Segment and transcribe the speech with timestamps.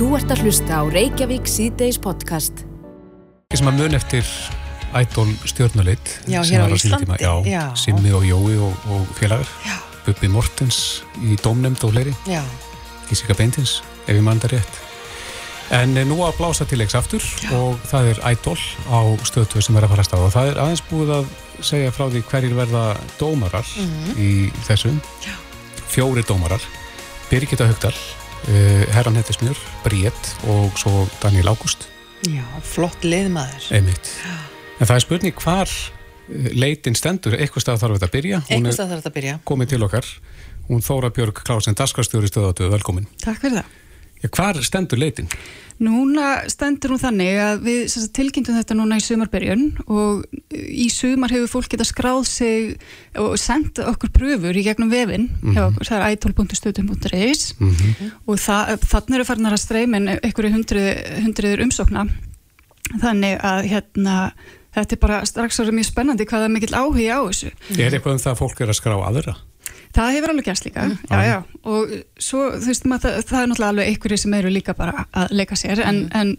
[0.00, 2.62] Þú ert að hlusta á Reykjavík síðdeis podcast.
[3.52, 4.24] sem að mun eftir
[4.96, 7.18] Idol stjórnuleitt Já, hér á Íslandi.
[7.20, 7.74] já, Já.
[7.76, 9.76] Simmi og Jói og, og félagar Já.
[10.06, 12.40] Bubbi Mortens í Dómnemnd og fleiri Já,
[13.10, 14.78] Gísika Beintins, ef ég mann það rétt
[15.70, 17.20] en eh, nú að blása til leiks aftur
[17.52, 18.56] og það er Idol
[18.88, 21.28] á stöðtöð sem er að fara að staða og það er aðeins búið að
[21.60, 22.86] segja frá því hverjir verða
[23.20, 23.68] dómarar
[24.16, 24.96] í þessum
[25.28, 25.36] Já.
[25.92, 26.64] fjóri dómarar
[27.28, 27.92] Birgitta Haugdal
[28.48, 31.88] uh, Herran Hettismjör, Bríett og svo Daniel Ágúst
[32.28, 34.12] já, flott liðmaður Einmitt.
[34.80, 38.40] En það er spurning hvar eh, leitin stendur, eitthvað stað þarf þetta að byrja.
[38.48, 40.08] Er stað þarf þetta að byrja komið til okkar.
[40.70, 43.08] Hún Þóra Björg Klásen, daskarstjóri stöðatöðu, velkomin.
[43.20, 43.76] Takk fyrir það.
[44.36, 45.28] Hvar stendur leitin?
[45.80, 51.48] Núna stendur hún þannig að við tilkynntum þetta núna í sumarbyrjun og í sumar hefur
[51.54, 52.74] fólk geta skráð sig
[53.16, 57.44] og sendt okkur pröfur í gegnum vefin hjá okkur, það er itol.stöðum.is
[58.28, 60.90] og það, þannig eru farnar að streymin einhverju hundrið,
[61.24, 62.06] hundriður umsókna.
[63.00, 64.16] Þannig að hérna
[64.76, 67.54] þetta er bara strax orðið mjög spennandi hvað er mikill áhugi á þessu.
[67.78, 69.40] Er eitthvað um það að fólk er að skrá aðra?
[69.96, 73.48] Það hefur alveg gerst líka, já, já, og svo, þú veist, maður, það, það er
[73.50, 76.36] náttúrulega alveg einhverju sem eru líka bara að leika sér, en, en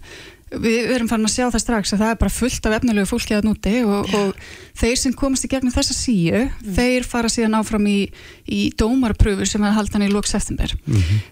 [0.52, 3.36] við erum farin að sjá það strax að það er bara fullt af efnilegu fólki
[3.38, 4.34] að núti og, og
[4.82, 6.42] þeir sem komast í gegnum þessa síu,
[6.76, 8.00] þeir fara síðan áfram í,
[8.52, 10.74] í dómarpröfur sem er haldan í lók september.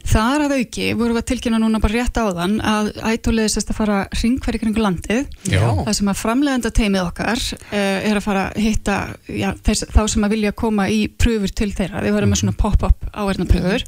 [0.07, 3.79] Þar að auki vorum við að tilkynna núna bara rétt áðan að ætólið sérst að
[3.81, 5.27] fara ringverði kringu landið.
[5.49, 5.61] Já.
[5.83, 8.97] það sem að framlegenda teimið okkar uh, er að fara að hitta
[9.27, 12.59] já, þess, þá sem að vilja koma í pröfur til þeirra, við varum með svona
[12.59, 13.85] pop-up áverðna pröfur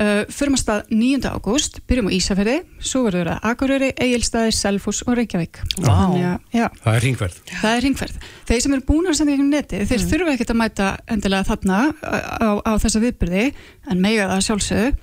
[0.00, 1.28] uh, fyrir maður stað 9.
[1.30, 2.56] ágúst, byrjum á Ísafjörði
[2.90, 5.60] svo verður það Akureyri, Egilstaði, Selfoss og Reykjavík.
[5.78, 5.90] Vá.
[5.90, 7.40] Þannig að, já, Það er hringverð.
[7.60, 10.60] það er ringferð þeir sem eru búin að senda ykkur neti þeir þurfa ekkert að
[10.62, 13.44] mæta endilega þarna á, á þessa viðbyrði
[13.90, 14.94] en mega það sjálfsögðu.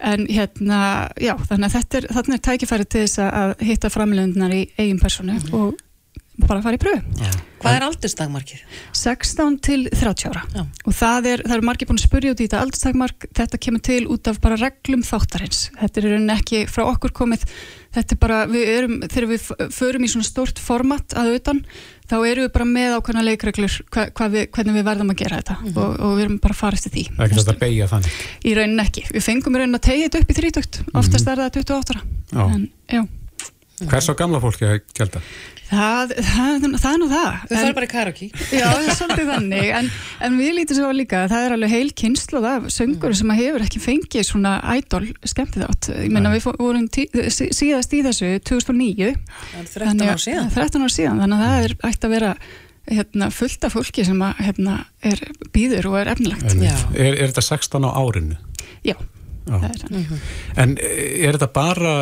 [0.00, 0.76] En hérna,
[1.20, 5.00] já, þannig að þetta er, þarna er tækifæri til þess að hitta framlöndunar í eigin
[5.02, 5.74] personu og
[6.48, 7.02] bara fara í pröfu.
[7.60, 8.60] Hvað er aldursdagmarkið?
[8.96, 10.44] 16 til 30 ára.
[10.54, 10.62] Já.
[10.64, 13.82] og það er, það er margir búin að spurja út í þetta aldurstakmark, þetta kemur
[13.84, 17.44] til út af bara reglum þáttarins, þetta er í rauninni ekki frá okkur komið,
[17.98, 21.62] þetta er bara við erum, þegar við förum í svona stórt format að utan,
[22.08, 25.42] þá erum við bara með ákveðna leikreglur hva, hva við, hvernig við verðum að gera
[25.42, 25.58] þetta.
[25.70, 27.06] Og, og við erum bara að fara eftir því.
[27.10, 28.18] Það er ekki þetta að beigja þannig.
[28.40, 31.44] í rauninni ekki, við fengum í rauninni að tegja þetta upp í 30 oftast er
[31.44, 32.04] það 28 ára.
[32.30, 32.42] Já.
[32.46, 33.02] en, já,
[33.88, 35.22] Hvers á gamla fólki að gælda?
[35.70, 39.28] það, það, það er nú það En- fær bara í karaoke Já, það er svolítið
[39.30, 39.90] þannig, en,
[40.26, 43.38] en við lítum svo líka að það er alveg heil kynslu af söngur sem að
[43.44, 45.90] hefur ekki fengið svona idol skemmtið átt.
[45.94, 49.12] Ég meina við vorum tí, sí- síðast í þessu 2009.
[49.52, 52.32] Það er 13 ár síðan 13 ár síðan, þannig að það er ætti að vera
[52.90, 54.74] hérna, fullt af fólki sem að, hérna,
[55.06, 55.20] er
[55.54, 56.48] býður og er efnilegt.
[56.50, 56.74] Er, Já.
[56.98, 58.38] er, er þetta 16 á árinu?
[58.82, 59.54] Já, Já.
[59.54, 60.10] það er þannig.
[60.64, 61.94] En eh, er þetta bara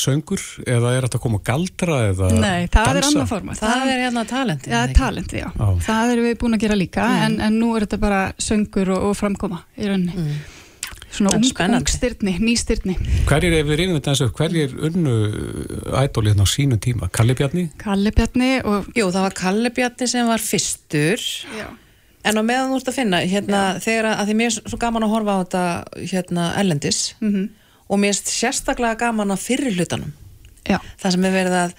[0.00, 3.08] söngur eða er þetta að koma galdra eða Nei, það er dansa?
[3.12, 3.58] annað format.
[3.62, 5.48] Það er hérna talenti Já, talent, já.
[5.52, 5.66] Já.
[5.88, 9.08] Það erum við búin að gera líka, en, en nú er þetta bara söngur og,
[9.10, 10.38] og framkoma í rauninni.
[11.08, 11.80] Svona En ung, spennandi.
[11.80, 12.94] ung styrni, ný styrni.
[13.30, 15.14] Hverjir, ef við reynum þetta eins og hverjir unnu
[16.02, 17.08] ædol hérna á sínum tíma?
[17.16, 17.64] Kalli Bjarni?
[17.80, 21.22] Kalli Bjarni og Jú, það var Kalle Bjarni sem var fyrstur
[21.56, 21.68] Já.
[22.28, 25.06] En á meðan þú ert að finna hérna, þegar að, því mér er svo gaman
[25.06, 25.64] að horfa á þetta
[26.12, 27.48] hérna ellendis Mhm.
[27.88, 30.12] Og mér er sérstaklega gaman að fyrri hlutanum.
[30.68, 31.74] Já, það sem er verið að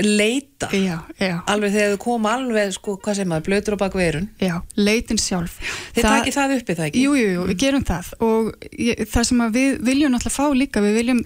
[0.00, 0.68] leita.
[0.72, 4.28] Já, já, alveg þegar þau koma alveg sko, hvað sem maður, blötur á bak veirun
[4.40, 5.56] já, leitin sjálf.
[5.96, 7.04] þið takið það uppi það ekki?
[7.04, 8.10] Jú, jú, jú, við gerum það.
[8.24, 11.22] Og ég, það sem við viljum náttúrulega fá líka, við viljum,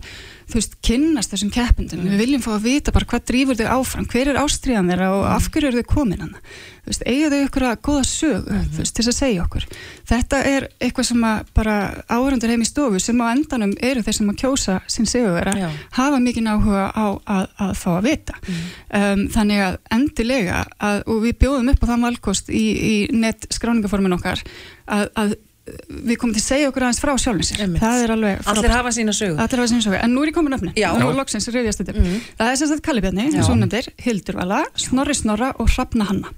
[0.51, 4.09] þú veist, kynnast þessum keppindum, við viljum fá að vita bara hvað drýfur þau áfram,
[4.11, 6.39] hver er ástriðan þeirra og af hverju eru þau komin hann
[7.07, 9.67] eiga þau ykkur að góða sögu þú veist, til að segja okkur.
[10.11, 11.77] Þetta er eitthvað sem að bara
[12.11, 15.55] áhörundur heim í stofu sem á endanum eru þeir sem að kjósa sín seguvera,
[15.97, 18.37] hafa mikið áhuga á að, að fá að vita.
[18.45, 23.49] Um, þannig að endilega að, og við bjóðum upp á þann valkost í, í net
[23.55, 24.45] skráningaformin okkar
[24.85, 27.81] að, að við komum til að segja okkur aðeins frá Einmitt.
[27.81, 28.75] það er alveg allir frábært.
[28.77, 29.39] hafa sína sögu.
[29.41, 30.73] Allir hafa sín sögu, en nú er ég komin öfni
[31.17, 32.05] loksins reyðjast þetta
[32.37, 33.43] það er sem sagt Kalli Bjarni, Já.
[33.47, 36.35] svo nefndir, Hildur Vala Snorri Snorra og Hrafna Hanna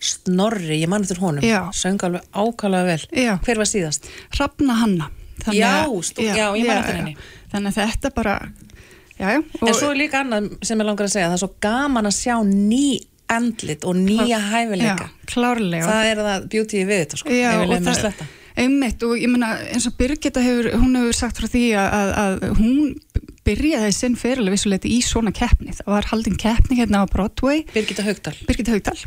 [0.00, 1.44] Snorri, ég mann eftir honum
[1.76, 3.04] söng alveg ákvæmlega vel.
[3.24, 3.34] Já.
[3.44, 4.08] hver var síðast?
[4.36, 5.10] Hrafna Hanna.
[5.44, 7.16] Þannig Já, stú- já, ég man eftir henni.
[7.52, 8.34] þannig að þetta bara
[9.18, 11.52] já, já, en svo er líka annað sem ég langar að segja það er svo
[11.64, 13.00] gaman að sjá ný
[13.30, 15.08] andlit og nýja hæfileika.
[15.86, 18.26] það er það beauty við þetta sko, að það- sletta.
[18.60, 22.10] Einmitt og ég meina eins og Birgitta hefur, hún hefur sagt frá því að, að,
[22.20, 22.96] að hún
[23.46, 25.72] byrjaði sinn fyrirlega vissuleiti í svona keppni.
[25.78, 27.62] Það var haldin keppni hérna á Broadway,
[28.48, 28.98] Birgitta Haugdal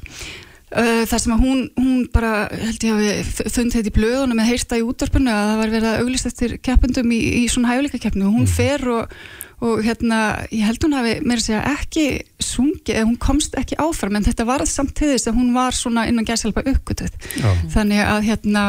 [0.73, 4.39] Uh, þar sem að hún, hún bara held ég að við fundið þetta í blöðunum
[4.41, 7.69] eða heyrta í útvarpinu að það var verið að auglist eftir keppendum í, í svona
[7.75, 9.11] hæguleika keppni og hún fer og,
[9.61, 12.05] og hérna, ég held hún hafi að segja ekki
[12.41, 15.77] sungið, eða hún komst ekki áfram en þetta var samt til þess að hún var
[15.77, 17.13] svona innan gæsalpa uppgötuð
[17.75, 18.63] þannig að hérna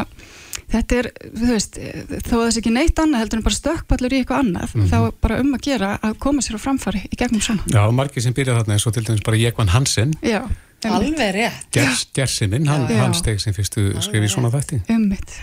[0.75, 1.09] þetta er,
[1.41, 1.79] þú veist,
[2.29, 4.87] þó að þess ekki neitt annað heldur en bara stökkpallur í eitthvað annað Mhm.
[4.93, 7.65] þá er bara um að gera að koma sér á framfari í gegnum svona.
[7.73, 10.43] Já, margir sem byrja þarna eins og til dæmis bara Jekvan Hansen Já,
[10.93, 11.67] Alveg rétt.
[11.73, 15.37] Gers, Gersininn, hann, hann steg sem fyrstu skrif í svona þætti ummitt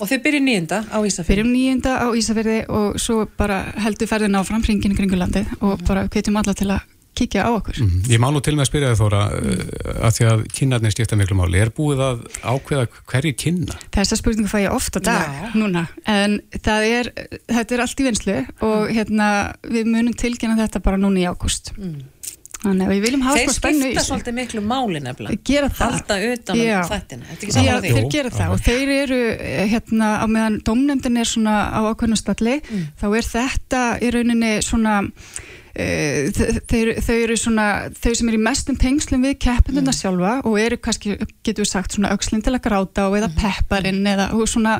[0.00, 1.26] Og þið byrjið nýjunda á Ísafjörn.
[1.28, 5.82] Fyrir um nýjunda á Ísafirði og svo bara heldur ferðin áfram hringin kringu landið og
[5.86, 6.80] bara hvetjum alla til að
[7.12, 8.08] kíkja á okkur Mhm.
[8.08, 11.16] Ég má nú til með að spyrja þið Þóra uh, að því að kynarnir skipta
[11.20, 13.76] miklu máli er búið að ákveða hverju kynna?
[13.92, 15.52] Þessa spurningu fæ ég ofta dag Já.
[15.60, 17.12] núna en það er,
[17.52, 19.28] þetta er allt í vinslu og hérna
[19.68, 21.74] við munum tilkynna þetta bara núna í ágúst
[22.62, 24.12] þannig að við viljum hafa Þeir smá spennu í skipta þessu.
[24.12, 25.38] svolítið miklu máli nefnilega.
[25.50, 26.80] gera það Halda utan um Já.
[26.92, 27.24] þættina.
[27.30, 27.92] Þetta ekki Já, saman á því?
[27.92, 28.52] þeir Jú, gera það alveg.
[28.52, 32.58] og þeir eru eh, hérna á meðan dómnefndin er svona á ákveðnum stalli
[33.00, 36.30] þá er þetta í rauninni svona uh,
[36.70, 37.66] þeir, þau eru svona
[37.96, 41.16] þau sem eru í mestum tengslum við keppinduna sjálfa og eru kannski,
[41.46, 44.78] getur við sagt svona aukslinn til að gráta og eða pepparinn eða svona,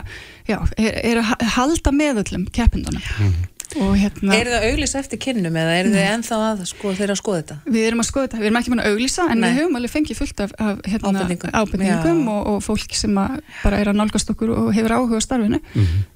[0.49, 5.19] já, er, er að ha- halda með öllum keppinduna og hérna Er það auglýs eftir
[5.23, 7.57] kynnum eða er þið ennþá að sko, þeir að skoða þetta?
[7.73, 9.47] Við erum að skoða þetta, við erum ekki búin að auglýsa en Nei.
[9.49, 12.35] við höfum alveg fengið fullt af, af hérna, ábendingum Já.
[12.35, 15.63] og, og fólk sem að bara er að nálgast okkur og hefur áhuga á starfinu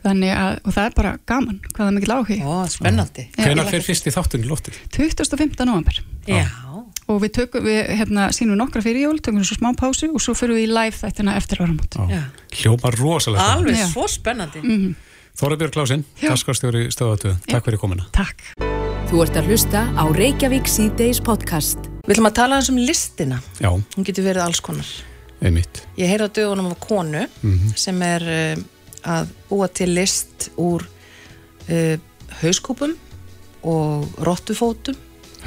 [0.05, 3.27] þannig að, og það er bara gaman hvaða mikil áhugi, Ó, spennandi.
[3.39, 4.79] Hvenær fer fyrst í þáttunni lóttið?
[4.97, 5.57] 25.
[5.65, 6.45] november Já.
[7.07, 10.35] og við tökum, við hérna sínum nokkra fyrir jól, tökum svo smá pásu og svo
[10.37, 12.23] fyrir við í live þættina eftir áramót Já.
[12.57, 13.51] Hljómar rosalega.
[13.57, 14.63] Alveg svo spennandi.
[14.63, 15.06] mm Þóra
[15.37, 16.31] Björg Klausin, Já.
[16.33, 18.07] taskarstjóri stöðatöð, takk fyrir komuna.
[18.17, 18.41] Takk
[19.07, 21.79] Þú ert að hlusta á Reykjavík síðdeis podcast.
[22.07, 23.37] Við ætlum að tala eins um listina.
[23.63, 24.87] Já, Hún getur verið alls konar.
[25.45, 25.83] einmitt.
[26.01, 27.27] Ég heyrði á dögunum af konu
[27.77, 28.63] sem er uh,
[29.05, 30.83] að búa til list úr
[31.69, 31.97] uh,
[32.43, 32.97] hauskúpum
[33.63, 34.97] og rottufótum,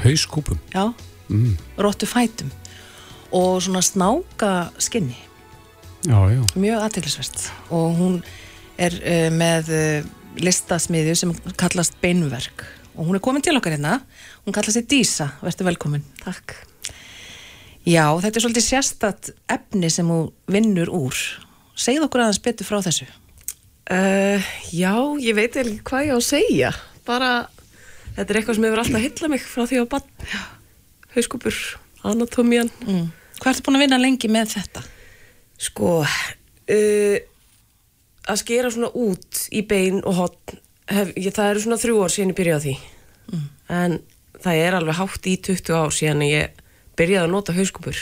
[0.04, 0.58] Hauskúpum.
[0.74, 0.92] já,
[1.30, 1.56] Mm.
[1.78, 2.50] rottufætum
[3.32, 5.14] og svona snáka skinni,
[6.02, 6.42] Já, já.
[6.56, 8.22] mjög aðtillisvert og hún
[8.80, 10.10] er uh, með uh,
[10.40, 14.00] listasmiðju sem kallast beinverk og hún er komin til okkar hérna,
[14.44, 16.02] hún kallast sér Dísa, verður velkomin.
[16.20, 16.56] Takk.
[17.88, 21.16] Já, þetta er svolítið sérstatt efni sem hún vinnur úr.
[21.80, 23.06] Segð okkur aðeins betur frá þessu.
[23.90, 24.42] Uh,
[24.74, 24.92] já,
[25.22, 26.72] ég veit ekki hvað ég á að segja
[27.08, 27.30] bara,
[28.18, 30.36] þetta er eitthvað sem hefur alltaf hylla mig frá því að bann
[31.16, 31.56] hauskúpur,
[32.06, 33.08] anatómían Mm.
[33.40, 34.82] Hvað ertu búin að vinna lengi með þetta?
[35.60, 37.16] sko uh,
[38.28, 42.38] að skera svona út í bein og hotn það eru svona þrjú ár síðan ég
[42.40, 42.74] byrjaði á því
[43.70, 44.00] en
[44.40, 46.64] það er alveg hátt í 20 ár síðan ég
[46.98, 48.00] byrjaði að nota hauskúpur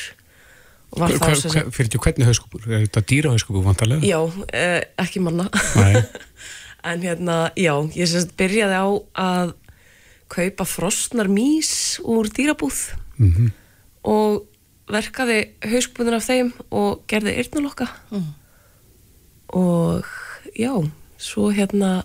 [0.88, 2.64] fyrir hvernig hauskúpur?
[2.64, 4.06] Er þetta dýrahauskúpur vantarlega?
[4.08, 5.48] já, uh, ekki manna.
[6.88, 8.86] En hérna, já, ég sérst byrjaði á
[9.18, 9.48] að
[10.30, 13.50] kaupa frostnar mís úr dýrabúð Mm
[14.08, 14.46] og
[14.88, 18.28] verkaði hauskbúðin af þeim og gerði eyrnalokka Mm.
[19.54, 20.06] Og
[20.56, 20.72] já,
[21.18, 22.02] svo hérna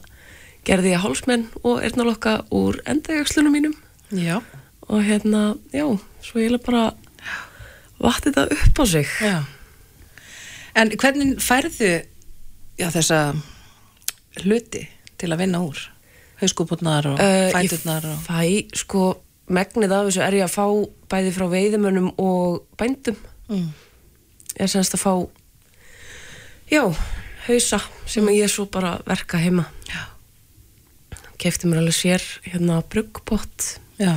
[0.68, 3.76] gerði ég hálsmenn og eyrnalokka úr endajökslunum mínum
[4.12, 4.42] Já.
[4.82, 5.88] og hérna, já,
[6.22, 6.94] svo ég bara
[8.00, 9.44] vatti þetta upp á sig Já.
[10.76, 12.02] En hvernig færðu
[12.80, 13.36] já, þessa
[14.42, 14.88] hluti
[15.18, 15.78] til að vinna úr?
[16.42, 18.18] Hauskúpurnar og Uh, fæturnar og...
[18.42, 19.04] Ég fæ, sko,
[19.48, 20.66] megnið af þessu er ég að fá
[21.14, 23.20] bæði frá veiðimönnum og bændum.
[23.52, 23.70] Mm.
[24.56, 25.14] Ég er semst að fá,
[26.72, 26.84] já,
[27.48, 29.66] hausa sem ég svo bara verka heima.
[29.90, 30.02] Já.
[31.42, 34.14] Kefti mér alveg sér hérna bruggpott Já.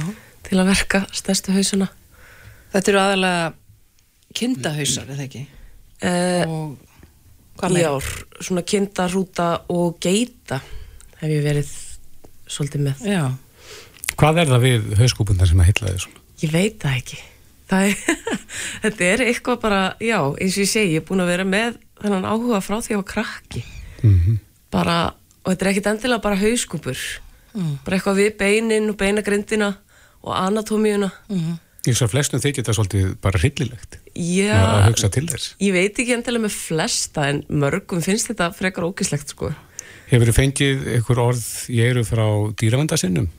[0.46, 1.88] til að verka stærstu hausuna.
[2.74, 3.54] Þetta eru aðalega
[4.36, 5.46] kindahausar, eða ekki?
[6.04, 6.76] Uh,
[7.56, 7.88] Og já,
[8.44, 10.58] svona kinda, rúta og geita
[11.22, 11.70] hef ég verið
[12.52, 13.06] svolítið með.
[13.08, 13.22] Já.
[14.16, 16.20] Hvað er það við hauskúpundar sem að hylla þið svona?
[16.42, 17.18] Ég veit það ekki.
[17.66, 18.20] Það er,
[18.84, 21.80] þetta er eitthvað bara, já, eins og ég segi, ég er búin að vera með
[22.02, 23.64] þennan áhuga frá því að ég var krakki.
[24.02, 24.42] Mm
[24.76, 26.98] Bara, og þetta er ekkit endilega bara hauskúpur.
[27.54, 27.76] Mm.
[27.86, 29.68] Bara eitthvað við beinin og beinagrindina
[30.26, 31.08] og anatómíuna.
[31.30, 31.54] Mm.
[31.86, 35.52] Ég svo flestum þykir þetta svolítið bara hryllilegt Já, að hugsa til þess.
[35.62, 39.52] ég veit ekki endilega með flesta en mörgum finnst þetta frekar ógislegt, sko.
[40.10, 42.26] Hefur þið fengið einhver orð í eru frá
[42.58, 43.30] dýravendasinnum?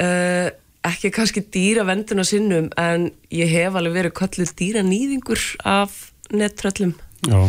[0.00, 0.48] Uh,
[0.88, 6.96] ekki kannski dýravenduna sinnum en ég hef alveg verið kölluð dýranýðingur af nettröllum.
[7.28, 7.40] Já.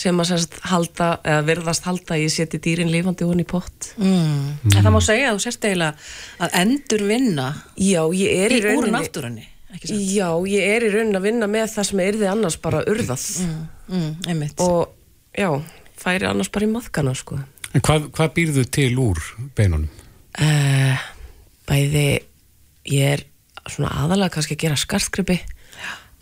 [0.00, 3.90] Sem að sérst halda, eða verðast halda að ég seti dýrin lifandi honi í pott
[4.00, 4.56] Mm.
[4.70, 5.94] En það má segja að þú sérst eiginlega
[6.46, 10.06] að endur vinna Já, ég er í, í úr rauninni náttúrunni, ekki sant?
[10.14, 13.26] Já, ég er í rauninni að vinna með það sem er þið annars bara urðað
[13.44, 13.60] Mm.
[13.90, 14.60] Mm, einmitt.
[14.62, 14.94] og
[15.36, 15.50] já,
[16.00, 17.40] færi annars bara í maðkana sko
[17.74, 19.18] En hvað, hvað býrðu til úr
[19.58, 19.88] beinunum?
[20.40, 21.04] uh,
[21.68, 22.06] bæði
[22.90, 23.24] ég er
[23.70, 25.36] svona aðalega kannski að gera skartgripi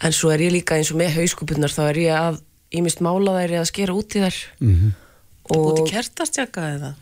[0.04, 2.40] en svo er ég líka eins og með hauskúpunar þá er ég að
[2.72, 4.92] ímist mála þær eða skera út í þær Mhm.
[5.48, 6.94] Búti og kertastjaka eða?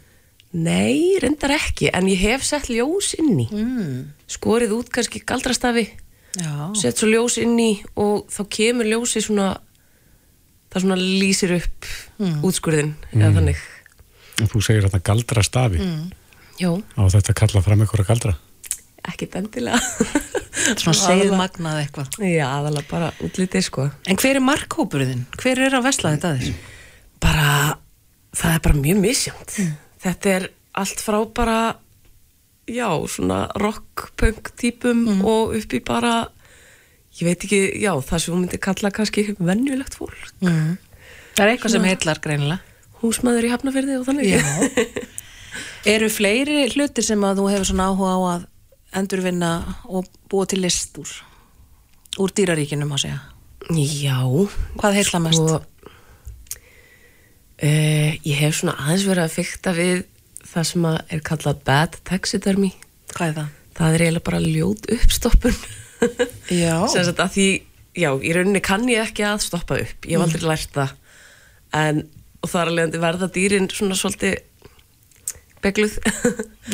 [0.52, 4.04] nei, reyndar ekki en ég hef sett ljós inn í Mm.
[4.28, 5.90] skorið út kannski galdrastafi
[6.38, 6.72] Já.
[6.76, 9.58] sett svo ljós inn í og þá kemur ljósi svona
[10.70, 11.84] það svona lýsir upp
[12.42, 13.56] útskurðin eða þannig
[14.42, 16.12] Og þú segir að það galdra stafi Mm.
[16.60, 18.38] já, á þetta að kalla fram einhverja galdra.
[19.12, 19.80] Ekki endilega
[20.80, 22.14] Svona segið magnað eitthvað.
[22.26, 25.26] já, aðalega bara útlitið sko En hver er markhópurðin?
[25.38, 26.54] Hver er að vesla þetta þér?
[27.22, 27.50] bara,
[28.36, 29.52] það er bara mjög misjönd
[30.06, 31.58] þetta er allt frá bara
[32.68, 36.14] já, svona rock-punk típum og upp í bara
[37.16, 40.74] ég veit ekki, já, það sem hún myndi kalla kannski venjulegt fólk Mm.
[41.36, 42.60] Það er eitthvað sem heillar greinilega.
[43.02, 44.42] húsmaður í hafnafyrði og þannig Já.
[45.94, 48.46] Eru fleiri hlutir sem að þú hefur svona áhuga á að
[48.96, 49.50] endurvinna
[49.88, 51.10] og búa til list úr,
[52.22, 53.20] úr dýraríkinu, má segja?
[53.70, 54.18] já
[54.78, 55.40] Hvað heilla mest?
[55.42, 55.60] Sko,
[57.62, 60.02] uh, ég hef svona aðeins verið að fykta við
[60.46, 62.72] það sem að er kallað bad taxidermy
[63.14, 63.54] Hvað er það?
[63.76, 65.56] það er eiginlega bara ljót uppstoppun
[66.62, 66.76] Já.
[66.92, 67.46] sagt að því
[67.96, 70.94] já, í rauninni kann ég ekki að stoppa upp ég hef aldrei lært það
[71.76, 72.02] en,
[72.44, 74.38] og það er alveg verða dýrin svona svolítið
[75.64, 75.96] begluð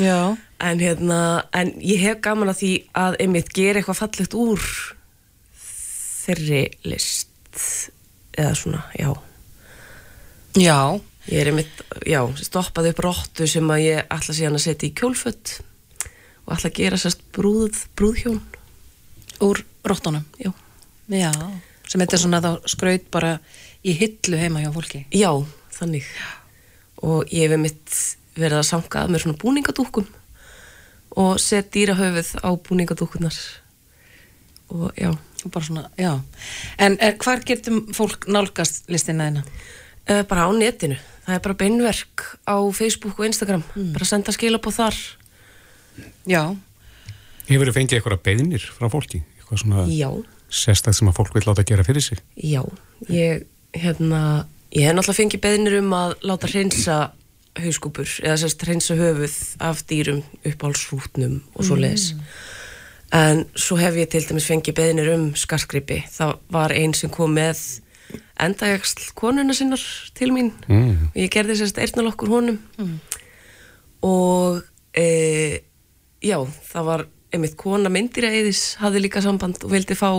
[0.03, 0.19] Já.
[0.63, 1.19] en hérna
[1.57, 4.63] en ég hef gaman að því að einmitt gera eitthvað fallegt úr
[6.23, 7.67] þeirri list
[8.39, 9.11] eða svona, já
[10.59, 11.01] Já.
[11.31, 14.95] Ég er einmitt, já, stoppaði upp róttu sem að ég ætla síðan að setja í
[14.99, 15.53] kjólfött
[16.43, 18.41] og ætla að gera sérst brúð, brúðhjón.
[19.47, 20.27] Úr róttunum?
[20.43, 20.51] Já.
[21.09, 21.31] Já.
[21.87, 23.37] Sem þetta er svona þá skraut bara
[23.87, 25.05] í hillu heima hjá fólki?
[25.15, 25.31] Já,
[25.79, 26.11] þannig.
[27.07, 27.97] Og ég hef einmitt
[28.37, 30.11] verið að sanga að mér svona búningadúkum
[31.17, 33.37] og set dýrahöfuð á búningadúkunar.
[34.73, 35.13] Og já,
[35.53, 36.21] bara svona, já.
[36.79, 39.45] En er, hvar getum fólk nálgast listina þeina?
[40.11, 40.99] uh, bara á netinu.
[41.23, 43.63] Það er bara beinverk á Facebook og Instagram.
[43.95, 45.01] Bara senda skilabóð þar.
[46.27, 46.43] Já.
[47.47, 49.23] Hefur þið fengið eitthvað beðinir frá fólki?
[49.39, 50.09] Eitthvað svona Já.
[50.51, 52.23] sérstætt sem að fólk vil láta gera fyrir sig?
[52.35, 52.63] Já,
[53.11, 53.45] ég,
[53.77, 56.99] hérna, ég hef náttúrulega fengið beðnir um að láta hreinsa
[57.59, 62.15] hauskúpur eða sérst hreinsa höfuð af dýrum upp á allsrútnum og svo leis.
[63.13, 65.99] En svo hef ég til dæmis fengið beðnir um skarskripi.
[66.09, 67.61] Það var einn sem kom með
[68.41, 69.81] endajagsl konuna sinnar
[70.17, 71.09] til mín Mm.
[71.13, 72.59] og ég gerði sérst eirnalokkur honum
[74.03, 74.63] og
[74.97, 75.61] e,
[76.23, 76.39] já,
[76.73, 80.11] það var einmitt kona myndir að eðis hafði líka samband og vildi fá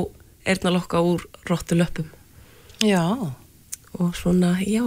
[0.50, 2.08] eirnalokka úr róttu löpum
[2.84, 3.04] Já.
[4.00, 4.84] og svona, já,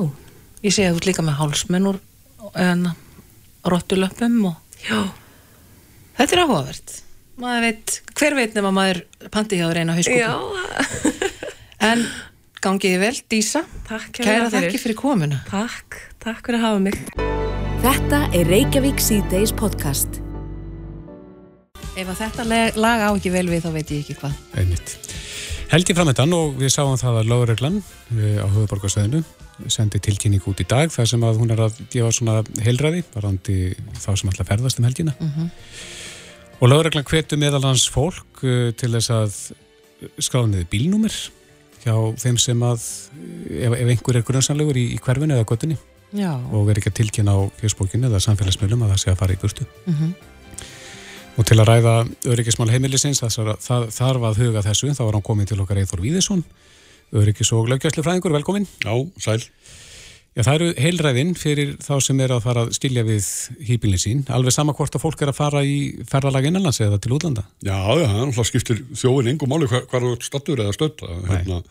[0.64, 1.98] Ég sé að þú ert líka með hálsmenn úr
[2.54, 2.86] en
[3.66, 5.00] rottulöpum og já,
[6.18, 6.94] þetta er áhugavert.
[7.36, 9.02] Maður veit, hver veit nema maður
[9.34, 10.20] panti hjá þér eina hauskúpu.
[10.22, 10.32] já,
[11.90, 12.06] En
[12.64, 13.60] gangiði vel, Dísa.
[13.88, 15.42] takk Kæra þakki fyrir komuna.
[15.50, 16.96] Takk, takk fyrir að hafa mig.
[17.84, 20.22] Þetta er Reykjavík C-Days podcast.
[21.96, 22.46] Ef að þetta
[22.80, 24.40] lag á ekki vel við þá veit ég ekki hvað.
[24.56, 24.96] Einmitt.
[25.66, 29.23] Held ég fram þetta og við sáum það að Lóðreglan á höfuborgarstöðinu
[29.73, 33.56] sendi tilkynning út í dag þar sem að hún er að gefa svona heilræði varandi
[33.99, 35.14] þá sem að ferðast um helgina
[36.61, 39.40] og Lóðreglan hvetu meðalans fólk uh, til þess að
[40.23, 41.16] skráða niður bílnúmer
[41.82, 45.78] hjá þeim sem að ef, ef einhver er grunnsanlegur í, í hverfinu eða göttunni
[46.16, 46.30] Já.
[46.54, 49.42] og er ekki að tilkynna á fjöspókinu eða samfélagsmiðlum að það sé að fara í
[49.42, 50.14] burtu Mhm.
[51.37, 51.95] Og til að ræða
[52.33, 53.57] öryggismál heimilisins það,
[53.93, 56.45] þarf að huga þessu þá var hann komin til okkar Eithor Víðesson
[57.16, 59.43] öryggis og löggjæslu fræðingur, velkomin Já, sæl.
[60.37, 63.28] Já, það eru heilræðin fyrir þá sem er að fara að skilja við
[63.69, 65.76] hýpilin sín alveg sama hvort að fólk er að fara í
[66.11, 70.11] ferðalag innanlands eða til útlanda Já, já, það skiptir þjóðin engum máli hvar, hvar þú
[70.26, 71.05] stattur eða stödd.
[71.31, 71.62] Hérna,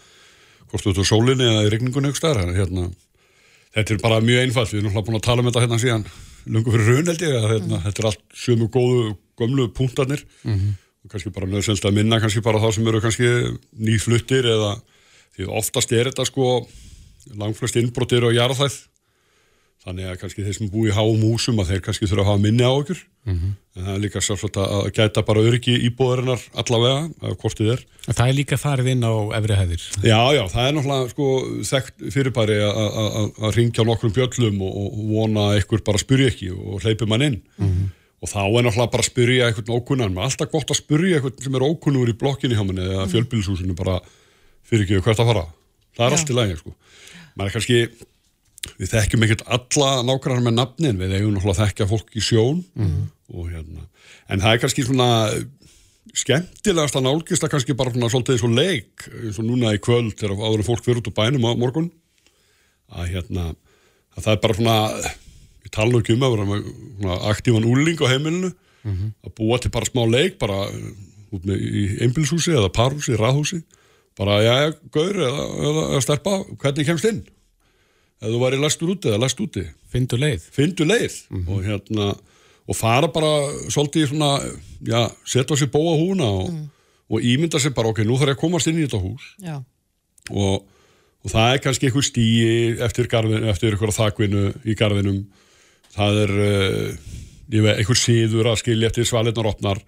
[0.71, 2.41] hvort þú ert á sólinni eða í rigningunni ykkur stær.
[2.55, 2.87] Hérna,
[3.77, 4.73] þetta er bara mjög einfalt.
[4.73, 6.07] Við erum náttúrulega búin að tala um þetta hérna síðan
[6.55, 7.37] lungu fyrir raun held ég.
[7.37, 9.05] Að, hérna, Þetta er allt sömu góðu,
[9.39, 10.23] gömlu punktarnir.
[11.05, 13.29] Og kannski bara nöðsynst að minna kannski bara þá sem eru kannski
[13.77, 14.71] nýfluttir eða
[15.37, 16.67] því oftast er þetta sko
[17.37, 18.75] langflest innbrotir og jarðæð.
[19.85, 22.41] Þannig að kannski þeir sem búi í háum húsum að þeir kannski þurfa að hafa
[22.41, 23.01] minni á okkur.
[23.29, 27.83] En það er líka svolítið að gæta bara öryggi íbúðarinnar allavega, af hvort þið er.
[28.07, 31.27] Það er líka farið inn á efri hæðir Já, já, það er náttúrulega sko
[31.69, 36.01] þekkt fyrirbæri að- að að- að ringja nokkrum bjöllum og, og vona að einhver bara
[36.01, 37.37] spyrja ekki og hleypi mann inn.
[38.23, 40.13] Og þá er náttúrulega bara að spyrja einhvern ókunnan.
[40.15, 43.07] Maður er alltaf gott að spyrja einhvern sem er ókunnur í blokkinni hjá manni eða
[43.11, 43.99] fjölbýlishúsinu bara
[44.65, 45.45] fyrir ekki hvert að fara.
[45.95, 46.19] Það er Já.
[46.19, 46.75] allt í lagi, sko.
[47.35, 47.81] Maður er kannski
[48.79, 52.63] við þekkjum ekkert alla nákvæmlega með nafnin, við eigum náttúrulega að þekkja fólk í sjón
[53.29, 53.85] og hérna
[54.29, 55.09] en það er kannski svona
[56.15, 60.15] skemmtilegast að nálgist að kannski bara svona svolítið svo leik, eins og núna í kvöld
[60.15, 61.91] þegar áður fólk fyrir út á bænum á morgun
[62.95, 63.45] að hérna
[64.15, 64.77] að það er bara svona
[65.75, 68.51] tala ekki um að vera með svona aktífan úling á heimilinu.
[69.25, 70.91] Að búa til bara smá leik bara uh,
[71.33, 73.63] út með í einbilshúsi eða parhúsi, raðhúsi.
[74.15, 77.23] Bara já, já, gaur eða, eða, eða stelpa, hvernig kemst inn?
[78.21, 79.65] Eða þú væri lastur úti eða last úti.
[79.91, 80.45] Findu leið.
[80.55, 81.17] fyndu leið.
[81.49, 82.13] Og hérna
[82.65, 83.31] og fara bara
[83.69, 84.29] svolítið í svona
[84.85, 86.53] já, setja sér bóa húna og,
[87.09, 89.27] og ímynda sér bara, ok, nú þarf ég að komast inn í þetta hús.
[89.43, 89.59] Já,
[90.31, 90.63] og,
[91.21, 92.47] og það er kannski einhver stíi
[92.85, 95.19] eftir, garðin, eftir einhverja þakvinu í garðinum
[95.95, 97.11] það er uh,
[97.53, 99.83] ég veit, einhver síður að skilja eftir svalinnar opnar.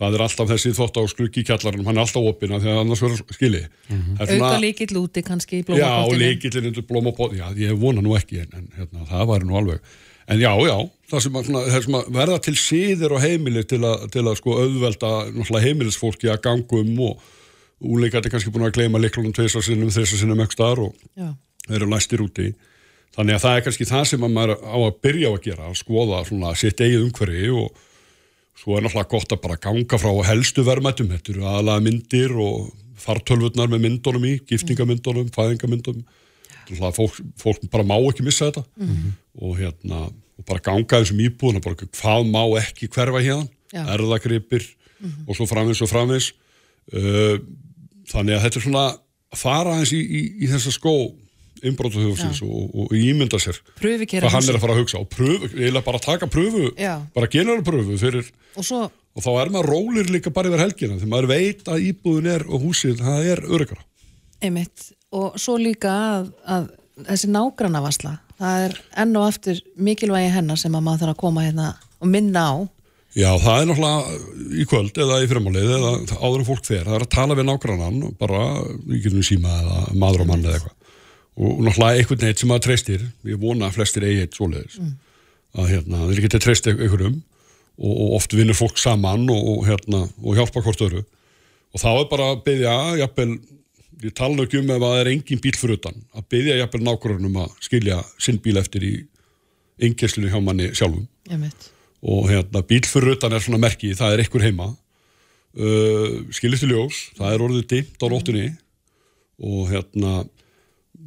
[0.00, 3.02] Það er alltaf þessi þvótt á skruggi í kjallarinn hann er alltaf opina þegar annars
[3.04, 3.66] verður skilji.
[3.90, 6.22] Það er auka líkill úti kannski í Já, og blómapottinu.
[6.22, 9.92] leikillin undir blómabótt, já, ég vona nú ekki en, en hérna, það væri nú alveg.
[10.32, 10.74] En já, já,
[11.12, 14.24] það sem, að, svona, það sem að verða til síðir og heimili til að, til
[14.24, 15.12] að sko auðvelda
[15.66, 17.30] heimilisfólki að gangum og
[17.82, 21.34] úleikandi kannski búin að gleyma liklunum tveisar sinnum, þessar sinnum ekki staðar og Já,
[21.68, 22.52] eru læstir úti
[23.16, 25.68] þannig að það er kannski það sem að maður á að byrja á að gera,
[25.68, 27.82] að skoða svona sitt eigið umhverfi og
[28.62, 32.72] svo er náttúrulega gott að bara ganga frá helstu verðmættum, þetta eru aðalega myndir og
[33.02, 36.04] fartölvurnar með myndunum í giftingamyndunum, fæðingamyndunum
[36.62, 38.62] náttúrulega fólk, fólk bara má ekki missa þetta.
[39.42, 40.04] Og hérna
[40.38, 43.84] og bara ganga þessum íbúðuna, bara hvað má ekki hverfa hérna, Já.
[43.94, 44.64] erðagripir
[45.26, 46.32] og svo framins og framins
[46.94, 47.38] uh,
[48.10, 48.84] þannig að þetta er svona
[49.32, 50.94] að fara aðeins í, í, í þessa skó
[51.68, 55.86] innbrótuþjóðsins og, og ímynda sér hvað hann er að fara að hugsa og pröfu, eiginlega
[55.86, 56.98] bara taka pröfu Já.
[57.14, 60.98] bara general pröfu fyrir Og svo, og þá er maður rólir líka bara yfir helgina
[60.98, 63.86] þegar maður veit að íbúðin er og húsið það er öryggara
[64.42, 66.68] einmitt, og svo líka að, að
[67.08, 71.44] þessi nágrannavasla, það er enn og aftur mikilvægi hennar sem að maður þarf að koma
[71.46, 72.54] hérna og minna á.
[73.12, 76.94] Já, það er náttúrulega í kvöld eða í fyrirmálið eða áður en fólk fer það
[76.96, 78.44] er að tala við nágrannan bara
[78.88, 80.78] í getum síma eða maður og mann eða eitthvað
[81.36, 84.80] og náttúrulega einhvern veginn sem maður treystir ég vona að flestir eigi eitt svoleiðis.
[85.56, 87.18] Að hérna, þeir geta treyst einhverjum
[87.78, 91.02] og, og oft vinnur fólk saman og, og, hérna, og hjálpa hvort öru
[91.72, 93.36] og þá er bara að byggja jafnvel,
[94.02, 96.82] ég tala ekki um ef að það er engin bíl fyrir utan, að byggja jafnvel
[96.84, 98.94] nágrannum að skilja sinn bíl eftir í
[99.82, 101.06] yngjæslinu hjá manni sjálfum.
[102.02, 104.72] Og hérna, bíl fyrir utan er svona merki, það er ekkur heima.
[105.52, 108.46] Uh, skiljistu ljós það er orðið dimmt á nóttunni.
[109.42, 110.22] Og hérna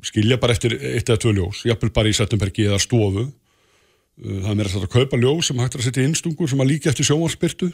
[0.06, 1.64] skilja bara eftir eitt eða tvö ljós.
[1.68, 3.26] Jafnvel bara í Settumbergi eða stofu.
[3.26, 6.62] Uh, það er meira að að kaupa ljós sem hægt er að setja innstungur sem
[6.64, 7.72] að líka eftir sjónvarspyrtu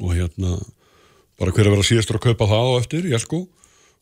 [0.00, 0.56] og hérna
[1.36, 3.42] bara hver að vera síðastur að kaupa það á eftir í Elko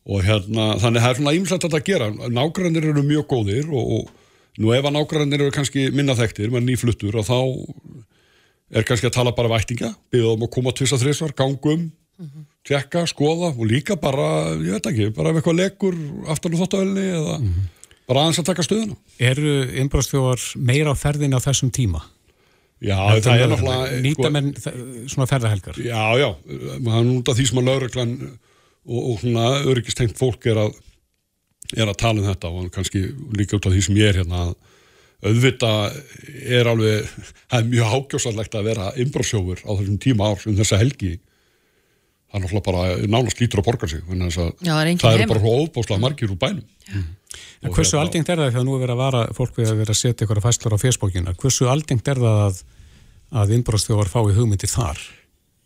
[0.04, 2.10] og hérna þannig það er svona ímslætt að gera.
[2.30, 6.68] Nágrannir eru mjög góðir og, og nú ef að nágrannir eru kannski minna þekktir með
[6.68, 7.38] nýfluttur og þá
[8.74, 11.88] er kannski að tala bara vættinga byggða um að koma tvisa þrisvar, gangum
[12.64, 15.98] tjekka, skoða og líka bara, ég veit ekki, bara ef eitthvað lekur
[16.32, 17.36] aftan á þóttavelni eða
[18.08, 22.02] bara aðeins að taka stöðuna Eru innbróðstjóðar meira á ferðinni á þessum tíma?
[22.84, 24.00] Já, Heldur það er náttúrulega?
[24.04, 24.48] Nýta sko- menn
[25.12, 25.78] svona ferðahelgar?
[25.80, 28.14] Já, já, það er núnt af því sem að lauruglan
[28.84, 30.74] og, og svona öryggistengt fólk er að,
[31.76, 33.04] er að tala um þetta og kannski
[33.38, 34.56] líka út af því sem ég er hérna að
[35.24, 35.70] auðvita
[36.44, 37.06] er alveg,
[37.48, 41.14] það er mjög hákjósarlegt að vera innbróðsjófur á þessum tíma árs um þessa helgi
[42.34, 45.30] það er náttúrulega bara nánast lítur að borga sig þannig að Já, það er eru
[45.30, 46.64] bara óbáslega margir úr bænum.
[46.90, 49.70] En Og hversu hérna- aldengt er það þegar nú er verið að vara fólk við
[49.70, 51.34] að vera að setja ykkur að fæslur á fésbókina?
[51.38, 52.58] Hversu aldengt er það að,
[53.42, 55.00] að innbróðstjóðar fái hugmyndir þar?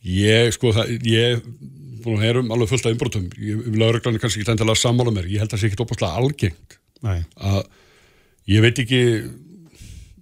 [0.09, 1.42] Ég, sko, það, ég
[2.04, 3.26] búin að heyrum alveg fullt af innbrotum.
[3.74, 5.26] Lauruglan er kannski ekki endilega sammála mér.
[5.28, 7.20] Ég held að það sé ekki óbáslega algengt Nei.
[7.37, 7.61] að
[8.54, 9.02] ég veit ekki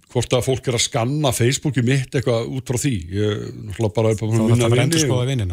[0.07, 2.95] hvort að fólk er að skanna Facebooki mitt eitthvað út frá því.
[3.13, 4.09] Ég náttúrulega bara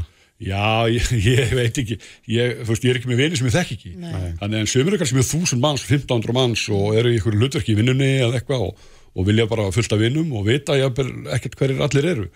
[0.00, 0.04] er
[0.40, 0.48] er.
[0.48, 3.54] Já, ég, ég veit ekki ég, þú veist, ég er ekki með vini sem ég
[3.54, 4.32] þekk ekki Nei.
[4.40, 7.74] þannig en sömur er kannski með þúsund manns 1500 manns og eru í einhverju hlutverki
[7.74, 11.54] í vinnunni eða eitthvað og, og vilja bara fullt af vinnum og vita jafnvel ekkert
[11.60, 12.26] hverjir allir eru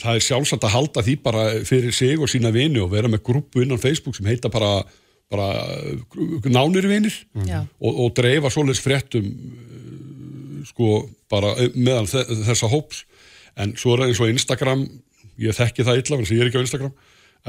[0.00, 3.24] það er sjálfsagt að halda því bara fyrir sig og sína vini og vera með
[3.28, 4.80] grúpu innan Facebook sem heita bara,
[5.30, 5.50] bara
[6.48, 7.14] nánir vinir
[7.46, 7.62] Já.
[7.80, 13.04] og, og dreifa svoleiðis fréttum uh, sko bara meðal þe þessa hóps
[13.60, 14.84] en svo er það eins og Instagram
[15.40, 16.94] ég þekki það illa, þannig að ég er ekki á Instagram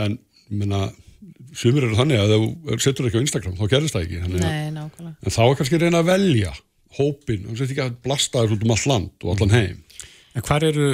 [0.05, 0.17] en
[0.61, 0.81] minna
[1.57, 4.71] sumir eru þannig að ef þú setur ekki á Instagram þá gerist það ekki Nei,
[4.75, 5.15] nákvæmlega.
[5.21, 6.51] en þá er kannski að reyna að velja
[6.97, 9.79] hópin, þú sett ekki að blasta þér út um all land og allan heim
[10.31, 10.85] En hvar eru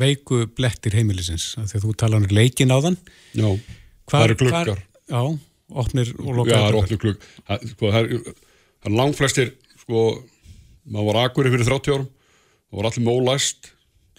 [0.00, 1.50] veiku blettir heimilisins?
[1.60, 2.94] Af Þegar þú tala um leikin á þann.
[3.36, 3.48] já,
[4.08, 5.20] það eru gluggar já,
[5.84, 6.86] opnir og já, lokaðir það eru gluggar.
[6.86, 8.20] opnu glugg það, sko, það eru
[8.88, 10.04] eru langflestir sko,
[10.88, 12.08] maður var akur fyrir 30 árum,
[12.70, 13.70] það var allir með ólæst,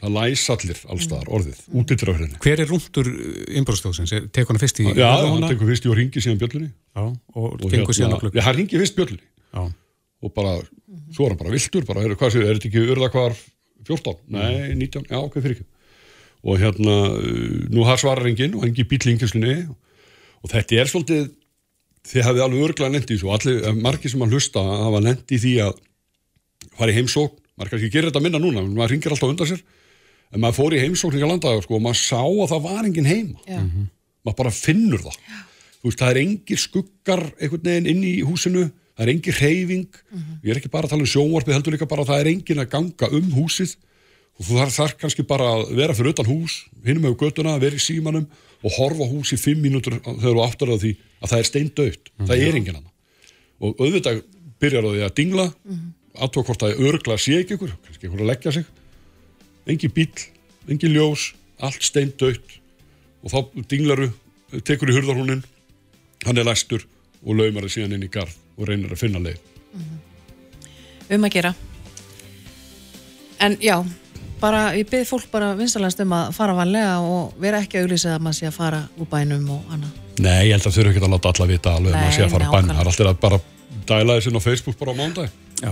[0.06, 1.78] það læs allir allstaðar orðið, mm.
[1.82, 2.40] út í drafrinni.
[2.44, 3.10] Hver er rúndur
[3.60, 4.14] innbúrstóðsins?
[4.36, 6.70] Tek hann fyrst í Já, hann tekur fyrst í og ringi síðan bjöllunni.
[6.72, 8.38] Já, og, og gengur síðan á klukk.
[8.38, 9.30] Já, hann ringi fyrst bjöllunni.
[9.56, 9.64] Já.
[10.26, 10.58] Og bara,
[11.16, 13.38] svo er hann bara viltur, bara, er, hvað séu, er þetta ekki urða hvar
[13.86, 14.20] 14?
[14.34, 15.68] Nei, 19, já, ok, fyrir ekki.
[16.46, 16.98] Og hérna,
[17.74, 21.32] nú har svararringin og hengi bíl yngjuslinni og þetta er svolítið,
[22.06, 25.56] þið hefði alveg örglega nefndi þessu og allir, margir sem að hlusta hafa nefndi því
[25.66, 25.80] að
[26.76, 29.64] fara í heimsókn, maður kannski gerir þetta minna núna, maður ringir alltaf undan sér
[30.36, 33.40] en maður fór í heimsókninga landaga sko, og maður sá að það var engin heima.
[33.48, 33.90] Mm -hmm.
[34.28, 35.20] maður bara finnur það.
[35.86, 40.20] Veist, það er engir skuggar einhvern veginn inn í húsinu það er engin reyfing mm
[40.20, 40.38] -hmm.
[40.44, 42.64] ég er ekki bara að tala um sjónvarpið heldur líka bara að það er engin
[42.64, 43.76] að ganga um húsið.
[44.36, 47.76] Og þú þarf þar kannski bara að vera fyrir utan hús hinnum með göttuna, vera
[47.76, 48.28] í símanum
[48.66, 52.04] og horfa hús í fimm mínútur þegar þú áttar að því að það er steindauðt
[52.06, 52.28] mm -hmm.
[52.28, 52.96] það er engin annan
[53.60, 54.24] og auðvitað
[54.60, 55.46] byrjar það að dingla
[56.16, 58.66] aðtók hvort það er örgla að sé ekki ykkur kannski ykkur að leggja sig
[59.70, 60.12] engin bíl,
[60.70, 62.58] engin ljós allt steindauðt
[63.26, 64.10] og þá dinglaru,
[64.64, 65.44] tekur í hurðarhúnin
[66.26, 66.86] hann er læstur
[67.26, 69.40] og laumar það síðan inn í garð og reynir að finna leið.
[71.16, 71.54] Um að gera.
[73.44, 73.78] En já
[74.40, 78.16] bara, ég byrði fólk bara vinstalegast um að fara vanlega og vera ekki að auðvisa
[78.16, 80.00] að maður sé að fara úr bænum og annað.
[80.22, 82.26] Nei, ég held að þau eru ekki að láta alla vita alveg að maður sé
[82.26, 83.42] að fara úr bænum, það er alltaf að bara
[83.86, 85.30] dæla þessin á Facebook bara á mándag
[85.62, 85.72] Já,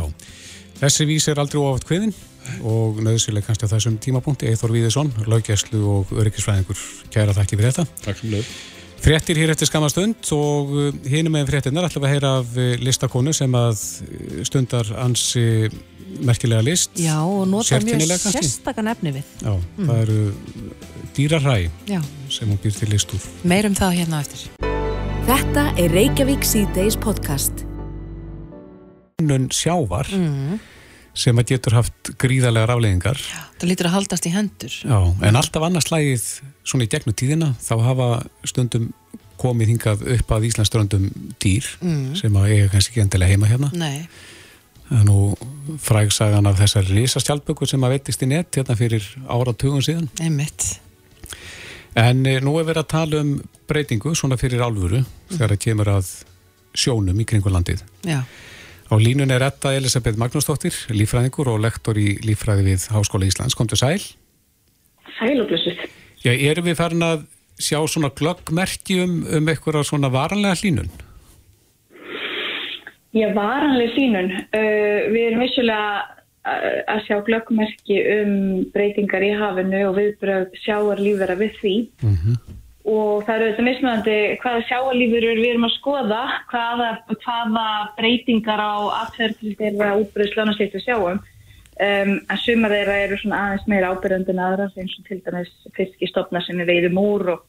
[0.82, 2.14] þessi vís er aldrei ofat kviðin
[2.62, 6.86] og nöðsileg kannski að þessum tímapunkti Eithor Víðesson, laugjæslu og öryggisfræðingur.
[7.14, 8.06] Kæra þakki fyrir þetta.
[8.06, 8.54] Takk sem leið
[9.04, 10.70] Frettir hér eftir skama stund og
[11.12, 13.82] hínum með frettinnar ætlum við að heyra af listakonu sem að
[14.48, 15.44] stundar ansi
[16.24, 16.94] merkilega list.
[16.96, 19.34] Já, og nota mjög sérstakann efni við.
[19.44, 19.90] Já, mm.
[19.90, 20.20] það eru
[21.18, 21.58] dýraræ
[22.32, 23.28] sem hún býr til list úr.
[23.44, 24.48] Meirum það hérna eftir.
[25.28, 27.66] Þetta er Reykjavík C-Days podcast.
[29.24, 30.08] Nun sjávar.
[30.16, 30.62] Mm.
[31.14, 33.22] Sem að getur haft gríðarlega rafleðingar
[33.62, 34.98] Það lítur að haldast í hendur Já,
[35.28, 36.28] en alltaf annars slægið
[36.66, 38.10] svona í gegnum tíðina þá hafa
[38.50, 38.92] stundum
[39.44, 41.10] komið hingað upp að Íslandsströndum
[41.44, 42.14] dýr mm.
[42.20, 44.08] sem að eiga kannski ekki endilega heima hérna Nei
[44.94, 49.82] Það er nú frægsagan af þessar risastjálpökur sem að veitist í nett hérna fyrir áratugum
[49.82, 50.10] síðan.
[50.22, 50.68] Einmitt.
[51.98, 53.32] En e, nú er verið að tala um
[53.70, 55.08] breytingu svona fyrir álfuru mm.
[55.32, 56.12] þegar það kemur að
[56.84, 57.82] sjónum í kringulandið.
[58.06, 58.20] Já.
[58.94, 63.56] Á línun er etta Elisabeth Magnúsdóttir, lífræðingur og lektor í lífræði við Háskóla Íslands.
[63.58, 64.04] Kom til sæl.
[65.18, 65.82] Sæl og blössuð.
[66.22, 67.24] Já, erum við farin að
[67.58, 70.94] sjá svona glöggmerki um, um eitthvað svona varanlega hlínun?
[73.18, 74.30] Já, varanlega hlínun.
[74.54, 75.90] Uh, við erum vissulega
[76.94, 78.34] að sjá glöggmerki um
[78.76, 81.78] breytingar í hafinu og viðbröð sjáarlífera við því.
[82.04, 86.90] Mm -hmm og það eru þetta mismunandi hvaða sjáalífur við erum að skoða hvaða,
[87.24, 93.42] hvaða breytingar á aðferðlis þeirra útbreyðs lánastýrt við sjáum um, en sumar þeirra eru svona
[93.48, 97.46] aðeins meira ábyrjandi en aðra eins og til dæmis fiskistofna sem er veiðum úr og,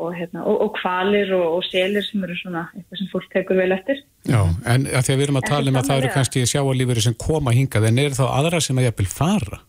[0.00, 3.76] og, hérna, og, og kvalir og selir sem eru svona eitthvað sem fólk tekur vel
[3.76, 7.20] eftir Já, en að við erum að tala um að það eru kannski sjáalífur sem
[7.20, 9.60] koma hingað en er þá aðra sem að jæfnvel fara?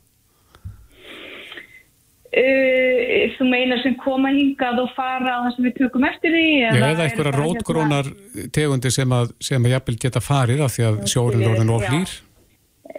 [2.31, 6.43] Uh, þú meinar sem koma hingað og fara á það sem við tökum eftir því
[6.61, 8.45] Já, eða eitthvað rótgrónar hérna...
[8.55, 12.13] tegundi sem að, sem að jafnvel geta farið af því að sjórin er orðin oflýr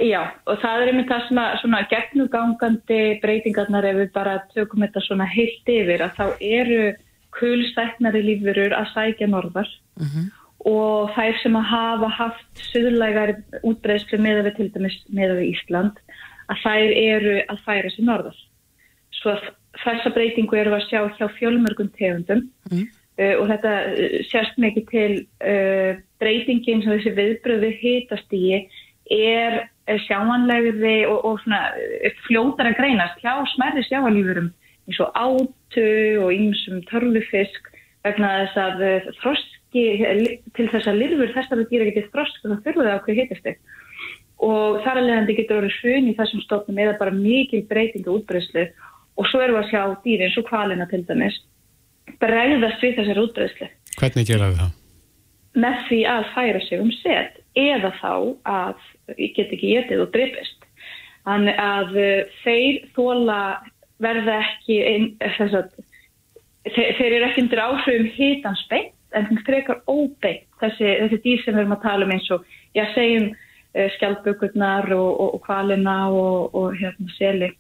[0.05, 4.85] Já, og það er einmitt það sem að svona gegnugangandi breytingarnar ef við bara tökum
[4.85, 6.85] þetta svona heilt yfir að þá eru
[7.41, 10.13] kulstæknari lífurur að sækja norðar uh mhm.
[10.13, 10.31] -huh.
[10.77, 16.09] og þær sem að hafa haft söðurlegar útbreyslu með við til dæmis með við Ísland
[16.53, 18.49] að þær eru að færa sér norðar
[19.23, 19.37] Svo
[19.83, 22.87] þessa breytingu eru að sjá hjá fjölmörgum tegundum mm.
[23.21, 25.13] uh, og þetta uh, sérst mikið til
[25.49, 28.45] uh, breytingin sem þessi viðbröðu hitast í
[29.13, 29.63] er
[30.07, 31.73] sjáanlegði og, og svona,
[32.29, 34.53] fljótar að greinast hjá smerri sjáanlífurum
[34.87, 35.89] eins og átu
[36.23, 37.67] og einsum törlufisk
[38.07, 38.85] vegna þess að
[39.19, 39.85] þroski,
[40.55, 43.61] til þess að lirfur þessari dýra getið þrosk og það fyrir það hvað hitast þig
[44.43, 48.65] og þar alveg henni getur verið hrun í þessum stofnum eða bara mikil breytingu útbreyslu
[49.19, 51.39] og svo erum við að sjá dýri eins og kvalina til dæmis
[52.23, 53.69] bregðast við þessar útbreyðslu.
[53.99, 54.73] Hvernig geraðu það?
[55.63, 58.13] Með því að færa sig um set eða þá
[58.49, 58.85] að
[59.19, 60.67] get ekki getið og drippist.
[61.27, 63.39] Þannig að uh, þeir þóla
[64.03, 65.69] verða ekki ein, að
[66.73, 71.43] þeir, þeir eru ekki undir áhrifum hitans beint en þeir frekar óbeint þessi, þessi dýr
[71.45, 75.45] sem við erum að tala um eins og já segjum uh, skjálpökurnar og, og, og
[75.45, 77.53] kvalina og, og hérna seli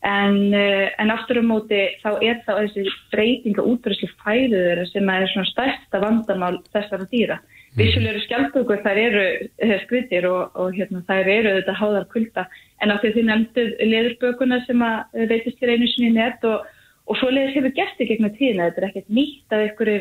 [0.00, 5.10] En, eh, en aftur á um móti þá er þá þessi breytinga útbreyslu fæðuður sem
[5.12, 7.36] er svona stærsta vandamál þessara dýra.
[7.76, 9.24] Vissulegur skjaldbökur þær eru
[9.60, 12.46] eh, skritir og, og hérna, þær eru þetta háðar kulda
[12.80, 16.64] en af því þið nefnduð leðurbökuna sem að veitist til einu sinni nett og,
[17.04, 19.92] og svo leiðis hefur gert í gegnum tíðina, þetta er ekkert nýtt að ykkur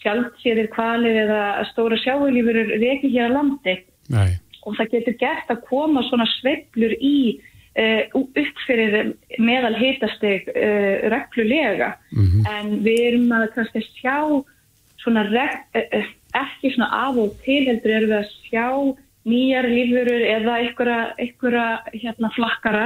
[0.00, 3.76] sjálfséðir kvalir eða stóra sjáulífur er ekki hér á landi
[4.12, 4.38] Nei.
[4.64, 7.40] og það getur gert að koma svona sveiblur í
[7.78, 11.94] upp fyrir meðal hitasteg uh, reglulega.
[12.12, 12.46] Mhm.
[12.50, 14.44] en við erum að kannski sjá
[15.00, 18.66] svona reg, uh, ekki svona af og til heldur erum við að sjá
[19.30, 22.84] nýjar lífurur eða einhverja, hérna flakkara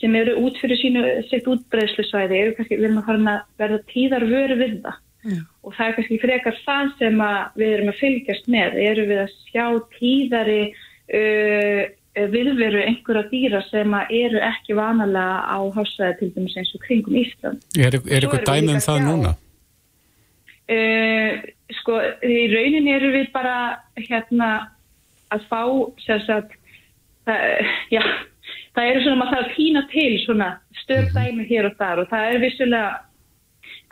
[0.00, 3.80] sem eru út fyrir sínu sitt útbreðslusvæði eru kannski, við erum að fara að verða
[3.92, 5.02] tíðar vöru við það.
[5.64, 9.20] Og það er kannski frekar það sem að við erum að fylgjast með, eru við
[9.22, 16.56] að sjá tíðari uh, viðveru einhverja dýra sem eru ekki vanalega á hásæði til dæmis
[16.60, 17.64] eins og kringum Ísland.
[17.76, 19.32] Er, er Svo eitthvað erum við dæmi um það að sjá- núna?
[20.64, 21.32] Uh,
[21.80, 23.56] sko, í rauninni eru við bara
[23.98, 24.50] hérna
[25.34, 25.60] að fá
[26.06, 26.54] sagt,
[27.26, 27.42] það,
[27.92, 28.00] já,
[28.76, 30.48] það eru svona maður þarf að pína til svona
[30.84, 32.94] stöð dæmi hér og þar og það er vissulega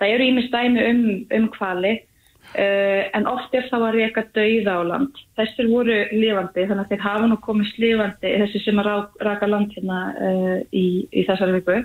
[0.01, 1.05] það eru ímest dæmi um,
[1.39, 2.07] um kvali uh,
[2.55, 5.21] en oft er þá að reyka dauða á land.
[5.39, 8.91] Þessir voru lifandi þannig að þeir hafa nú komist lifandi þessi sem að
[9.25, 11.79] raka land hérna uh, í, í þessari viku.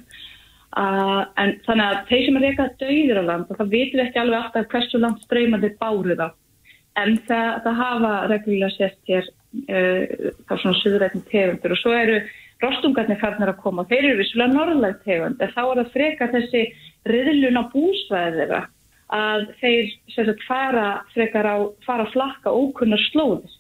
[0.78, 4.04] Uh, en þannig að þeir sem er rekað döðir á land og það vitum við
[4.04, 6.28] ekki alveg alltaf hversu langt ströymandi báru þá.
[6.98, 9.30] En það, það hafa reglulega sést hér
[9.72, 12.20] uh, þá svona suðrættin tegundur og svo eru
[12.62, 13.86] rostungarnir farnir að koma.
[13.86, 16.66] Og þeir eru vissulega norðlægt tegund en þá er það freka þessi
[17.08, 18.66] riðlun á búsvæði þeirra
[19.14, 23.54] að þeir sagt, fara frekar á fara að flakka ókunnar slóðir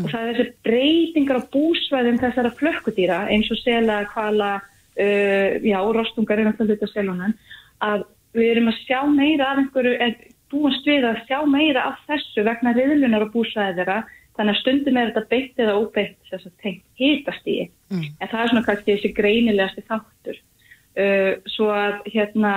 [0.00, 5.78] og það er þessi breytingar á búsvæðum þessara flökkudýra eins og sela, kvala uh, já,
[5.92, 7.34] rostungar er náttúrulega hluta selunum,
[7.84, 10.14] að við erum að sjá meira af einhverju, er
[10.52, 13.98] búast við að sjá meira af þessu vegna riðlunar og búsæði þeirra,
[14.36, 18.06] þannig að stundum er þetta beitt eða óbeitt þess að tengt hitastíi, Mm.
[18.20, 20.36] en það er svona kannski þessi greinilegasti þáttur.
[20.96, 22.52] Uh, svo að hérna,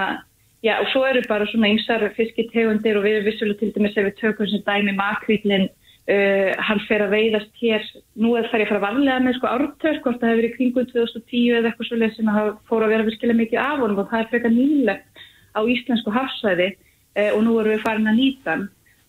[0.65, 4.09] já, og svo eru bara svona ymsar fiskitegundir og við erum vissulega til dæmis ef
[4.09, 5.69] við tökum sem dæmi makvílinn
[6.05, 7.85] Uh, hann fer að veiðast hér.
[8.21, 11.55] Nú er það að fara varlega með sko ártör hvort það hefur verið kringum 2010
[11.57, 14.29] eða eitthvað svo sem það fór að vera virkilega mikið af honum og það er
[14.29, 15.23] frekar nýlegt
[15.57, 18.55] á íslensku hafsvæði uh, og nú erum við farin að nýta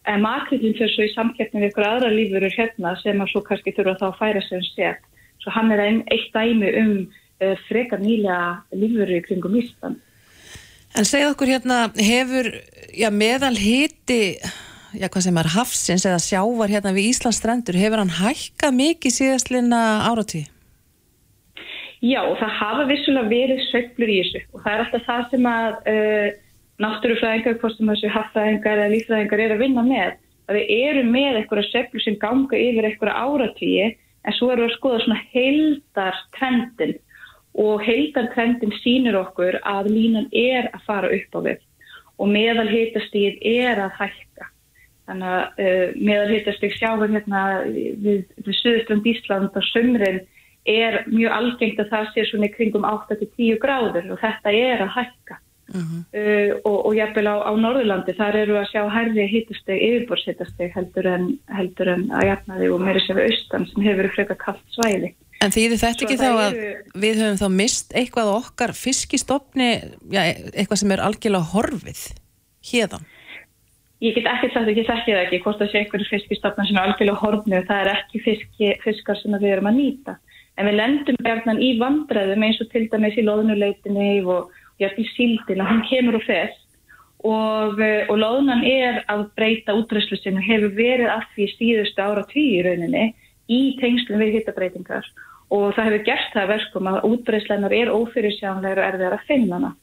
[0.08, 3.76] en makrillin fyrir svo í samkeppni við ykkur aðra lífurur hérna sem að svo kannski
[3.76, 4.98] þurfa þá að færa sig um sér
[5.44, 10.00] svo hann er ein, eitt dæmi um uh, frekar nýlega lífurur kringum Ísland
[10.96, 12.46] En segð okkur hérna, hefur
[12.96, 14.38] já, meðal hiti,
[14.96, 19.12] já hvað sem er hafsins eða sjávar hérna við Íslands strendur, hefur hann hækkað mikið
[19.18, 20.46] síðastlina áratví?
[22.00, 25.76] Já, það hafa vissulega verið sveiflur í þessu og það er alltaf það sem að
[25.92, 26.26] uh,
[26.86, 31.40] náttúrufræðingar, hvort sem þessu haffræðingar eða lífræðingar er að vinna með að við erum með
[31.42, 36.96] eitthvað sveiflur sem ganga yfir eitthvað áratíi en svo erum við að skoða svona heildartrendin
[37.56, 41.64] og heildartrendin sýnir okkur að línan er að fara upp á við
[42.16, 44.48] og meðal hitastíð er að hækka.
[45.06, 50.22] Þannig að uh, meðal hitastíð sjáum hérna við, við Suðurstrand Ísland og sömrin
[50.66, 54.94] er mjög algengt að það sé svona í kringum 8-10 gráður og þetta er að
[54.96, 55.40] hækka.
[55.66, 61.08] Uh, og, og jafnvel á, á Norðurlandi þar eru að sjá hærri hittusteg, yfirborðshittusteg heldur
[61.10, 64.76] en, heldur en að jafnaði og meiri sem við austan sem hefur verið frekar kallt
[64.76, 65.12] svæði.
[65.44, 69.68] En þýðir þetta ekki þá það að eru- við höfum þá mist eitthvað okkar fiskistofni,
[70.10, 70.22] já,
[70.54, 72.02] eitthvað sem er algjörlega horfið
[72.70, 73.04] hérðan?
[74.04, 77.20] Ég get ekki sagt ekki þekkið ekki hvort það sé einhverju fiskistofna sem er algjörlega
[77.22, 80.16] horfnu það er ekki fiski, fiskar sem við erum að nýta.
[80.56, 85.62] En við lendum gerðan í vandræðum eins og til dæmis í loðnuleitinni og jafnvel síldin
[85.64, 86.52] að hún kemur og fer
[87.24, 92.24] og, eh, og loðnan er að breyta útræslu sinu hefur verið að því síðustu ára
[92.28, 93.06] tíu í rauninni
[93.52, 95.08] í tengslum við hittabreytingar
[95.54, 99.58] og það hefur gert það að verkum að útbreyslenar er ófyrirsjánlegur og erfiðar að finna
[99.60, 99.74] hana.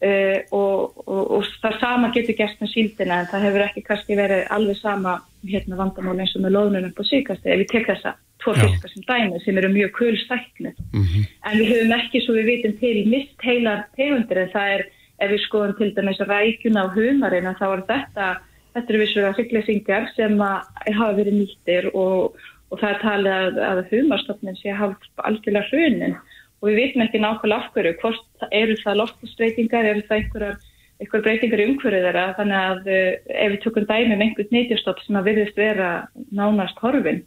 [0.00, 4.16] Uh, og, og, og það sama getur gert með síldina en það hefur ekki kannski
[4.16, 8.14] verið alveg sama hérna, vandamál eins og með loðnunum på síkasti ef við tek þessa
[8.40, 12.78] tvo fiskar sem dæmi sem eru mjög kulstæknu en við höfum ekki svo við vitum
[12.80, 14.86] til mist heilar tegundir en það er
[15.20, 18.30] ef við skoðum til dæmis rækjuna á humarinn þá er þetta
[18.74, 23.60] þetta eru vissulega siglesingar sem að hafa verið nýttir og, og það er talið að,
[23.66, 26.16] að humarstofnin sé haft algjörlega hrunin
[26.60, 30.56] og við vitum ekki nákvæmlega af hverju, hvort eru það loftastreitingar, eru það einhverjar,
[31.00, 35.00] einhverjar breytingar í umhverju þeirra, þannig að uh, ef við tökum dæmi um einhvern nýtjastopp
[35.04, 35.90] sem að virðist vera
[36.36, 37.22] nánast horfin,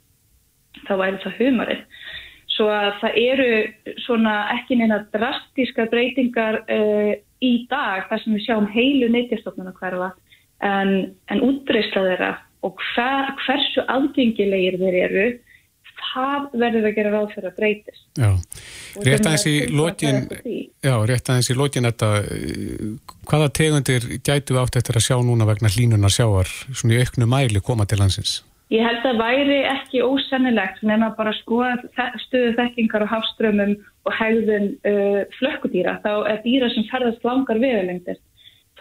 [0.85, 1.83] þá væri það humarinn.
[2.53, 3.49] Svo að það eru
[4.03, 10.13] svona ekki neina drastíska breytingar uh, í dag þar sem við sjáum heilu neytjastofnuna hverfa
[10.63, 10.93] en,
[11.33, 15.25] en útbreysla þeirra og hver, hversu aðgengilegir þeir eru
[16.13, 18.05] það verður að gera ráð fyrir að breytist.
[18.19, 18.29] Já,
[19.07, 20.55] rétt aðeins í því.
[20.83, 25.47] já, rétt aðeins í lokin þetta, eh, hvaða tegundir gætu átt eftir að sjá núna
[25.49, 28.41] vegna hlínunar sjáar svona í auknu mæli koma til landsins?
[28.73, 31.75] Ég held að væri ekki ósennilegt nema bara skoða
[32.23, 33.75] stöðu þekkingar og hafströmmum
[34.07, 38.17] og hegðun uh, flökkudýra, þá er dýra sem ferðast langar veðalengdir.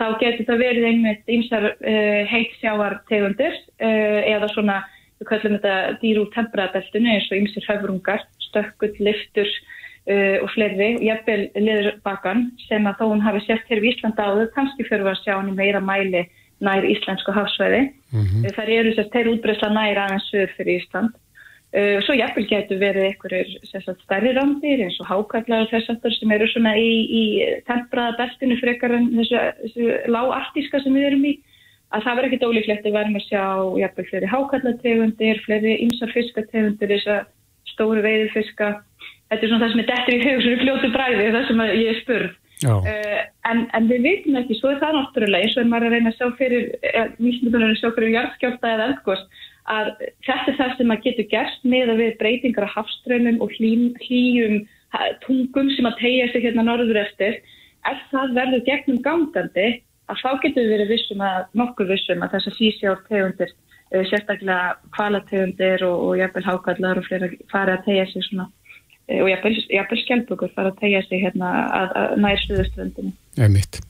[0.01, 4.81] Þá getur það verið einmitt ýmsar uh, heitt sjávartegundir uh, eða svona,
[5.21, 10.95] við kallum þetta dýr úr temperatbeltinu eins og ýmsir höfrungar, stökkull, liftur uh, og fleiri,
[11.05, 15.21] jafnvel liðurbakan sem að þó hún hafi sett hér í Íslanda áður, kannski fyrir að
[15.21, 16.25] sjá hann í meira mæli
[16.63, 17.89] nær íslensku hafsvæði.
[18.15, 21.15] Mm Þar eru þess að þeir útbreysla nær aðeins sögur fyrir Ísland.
[21.73, 23.53] Uh, svo jafnvel getur verið einhverjur
[24.03, 27.23] stærri randir eins og hákallar og þess aftur sem eru svona í, í
[27.65, 31.33] tempraða beltinu frekar en þessu, þessu lágartíska sem við erum í
[31.97, 33.45] að það verður ekkit ólíklegt að verðum að sjá
[33.81, 37.23] jafnvel fleiri hákallategundir, fleiri ymsar fiskategundir, þess að
[37.73, 38.69] stóru veiðfiska.
[39.33, 41.91] Þetta er svona það sem er dettur í hug, svona fljótu bræði, það sem ég
[41.95, 42.35] er spurð.
[42.63, 45.97] Uh, en, en við veitum ekki, svo er það náttúrulega eins og er maður að
[45.97, 46.69] reyna að sjá fyrir
[47.17, 49.25] vísindunum að sjá fyrir jarðskjálta eða eldgós
[49.71, 49.93] að
[50.27, 54.63] þetta er það sem maður getur gert með að við breytingar á hafströmmum og hlýjum
[55.25, 57.39] tungum sem að tegja sig hérna norður eftir
[57.89, 59.69] ef það verður gegnum gangandi
[60.11, 64.59] að þá getur við verið vissum að nokkur vissum að þessar sísjár tegundir uh, sérstaklega
[64.97, 68.49] kvalategundir og, og jafnvel hákallar og fleira fara að tegja sig svona
[69.07, 73.17] eh, og jafnvel skjálpugur fara að tegja sig hérna að, að nær stuðuströndinu.
[73.39, 73.83] einmitt.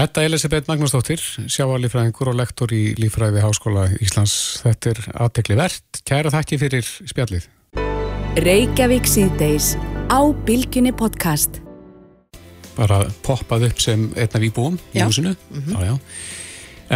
[0.00, 1.20] Þetta Elisabeth Magnúsdóttir,
[1.52, 4.32] sjáalífræðingur og lektor í Lífræði Háskóla Íslands.
[4.62, 5.98] Þetta er aðtekli verðt.
[6.08, 7.48] Kæra þakki fyrir spjallið.
[8.40, 9.74] Reykjavík síðdeis
[10.08, 11.60] á Bilginni podcast.
[12.78, 15.34] Bara poppað upp sem einn af íbúum í húsinu.
[15.68, 15.94] Já, já.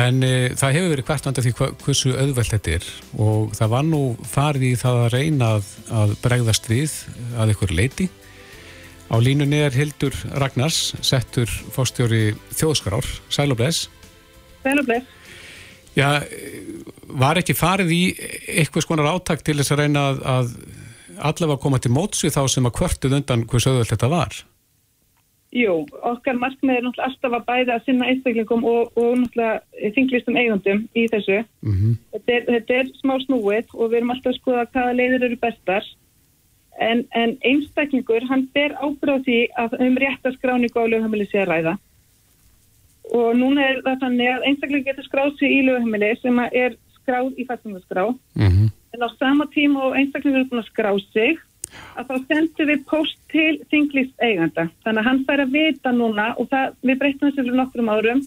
[0.01, 2.91] En e, það hefur verið hvertandi því hva, hversu auðvelt þetta er
[3.21, 6.97] og það var nú farið í það að reyna að, að bregðast við
[7.37, 8.09] að ykkur leiti.
[9.13, 13.89] Á línunni er Hildur Ragnars, settur fórstjóri þjóðskrár, Sæl og bless.
[14.65, 15.21] Vel og bless.
[15.95, 16.25] Já,
[17.15, 18.01] var ekki farið í
[18.51, 20.49] eitthvað skonar áttak til þess að reyna að, að
[21.31, 24.41] allavega koma til móts við þá sem að kvörtuð undan hvers auðvöld þetta var?
[25.55, 30.39] Jú, okkar markmið er náttúrulega alltaf að bæða að sinna einstaklingum og, og náttúrulega þinglistum
[30.41, 31.45] eigundum í þessu.
[31.63, 35.27] Mm Þetta er, þetta er smá snúið og við erum alltaf að skoða hvaða leiðir
[35.29, 35.87] eru bestar.
[36.81, 41.51] En, en einstaklingur, hann ber ábyrð á því að um réttaskráningu á lögheimili sé að
[41.53, 41.75] ræða.
[43.15, 47.33] Og núna er það þannig að einstaklingur getur skráð sér í lögheimili sem er skráð
[47.39, 48.07] í fæstundarskrá.
[48.11, 48.71] -hmm.
[48.95, 51.39] En á sama tíma og einstaklingur er búin að skrá sig,
[51.99, 54.69] að þá sendum við post til þinglist eiganda.
[54.85, 58.21] Þannig að hann fær að vita núna og það, við breytum þessu fyrir nokkrum árum.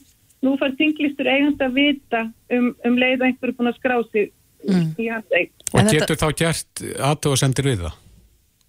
[0.43, 4.11] Nú fær þinglistur eiganda að vita um, um leið að einhver er búin að skrá
[4.11, 4.31] sig
[4.67, 4.95] Mm.
[4.97, 5.49] í hans eign.
[5.73, 7.93] Og En þetta- getur þá gert aðtóðasendir við það?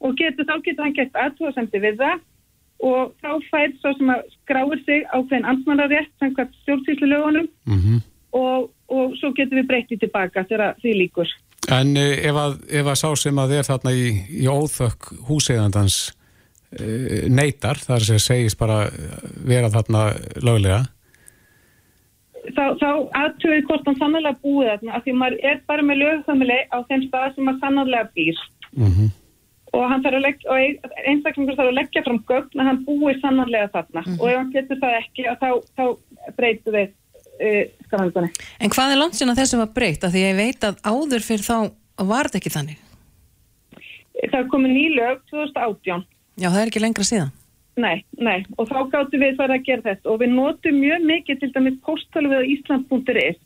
[0.04, 2.20] Og getur, þá getur hann gert aðtóðasemdi við það.
[2.88, 7.98] Og þá fær svo sem að skráir sig ákveðin ansmannarétt samkvæmt stjórnsýslu lögunum Mm
[8.36, 11.30] og, og svo getur við breytið tilbaka þegar því líkur.
[11.72, 14.06] En uh, ef, að, ef að sá sem að er þarna í,
[14.42, 15.98] í óþökk húsegandans
[16.76, 20.04] uh, neytar, þar sem segist bara eh, vera þarna
[20.44, 20.82] löglega,
[22.54, 22.90] þá, þá
[23.22, 27.06] aðtöðu hvort hann sannarlega búið þarna af því maður er bara með lögfamili á þeim
[27.08, 28.44] stað sem maður sannarlega býr.
[28.76, 28.92] Mm
[29.72, 33.70] og að leggja og ein- einstaklingur þarf að leggja fram gögn að hann búið sannarlega
[33.74, 35.84] þarna og ef hann getur það ekki að þá, þá
[36.38, 38.30] breytu við uh, skamöndunni.
[38.60, 40.04] En hvað er langt sinna þessu var breytt?
[40.04, 41.58] Af því ég veit að áður fyrir þá
[42.08, 42.78] var þetta ekki þannig.
[44.18, 46.06] Það er komið ný lög 2018
[46.38, 47.34] Já, það er ekki lengra síðan.
[47.78, 51.40] Nei, nei, og þá gáttum við farið að gera þetta og við notum mjög mikið
[51.42, 53.38] til dæmis póstalvið á Ísland.is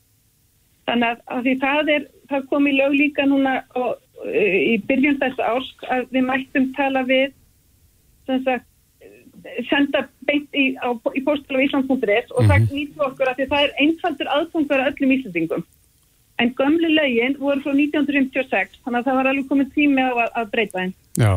[0.88, 3.90] þannig að, að því það er það kom í lög líka núna og,
[4.30, 7.32] í byrjun þess árs að við mættum tala við
[8.28, 8.68] sem sagt
[9.02, 13.78] eh, senda beint í, í póstalvið á Ísland.is og það nýttu okkur að það er
[13.82, 15.64] einfaldur aðfangur að öllum Íslandingum
[16.42, 20.28] en gömlu lögin voru frá 1956 þannig að það var alveg komið tími á að,
[20.40, 20.94] að breyta þeim.
[21.20, 21.32] Já,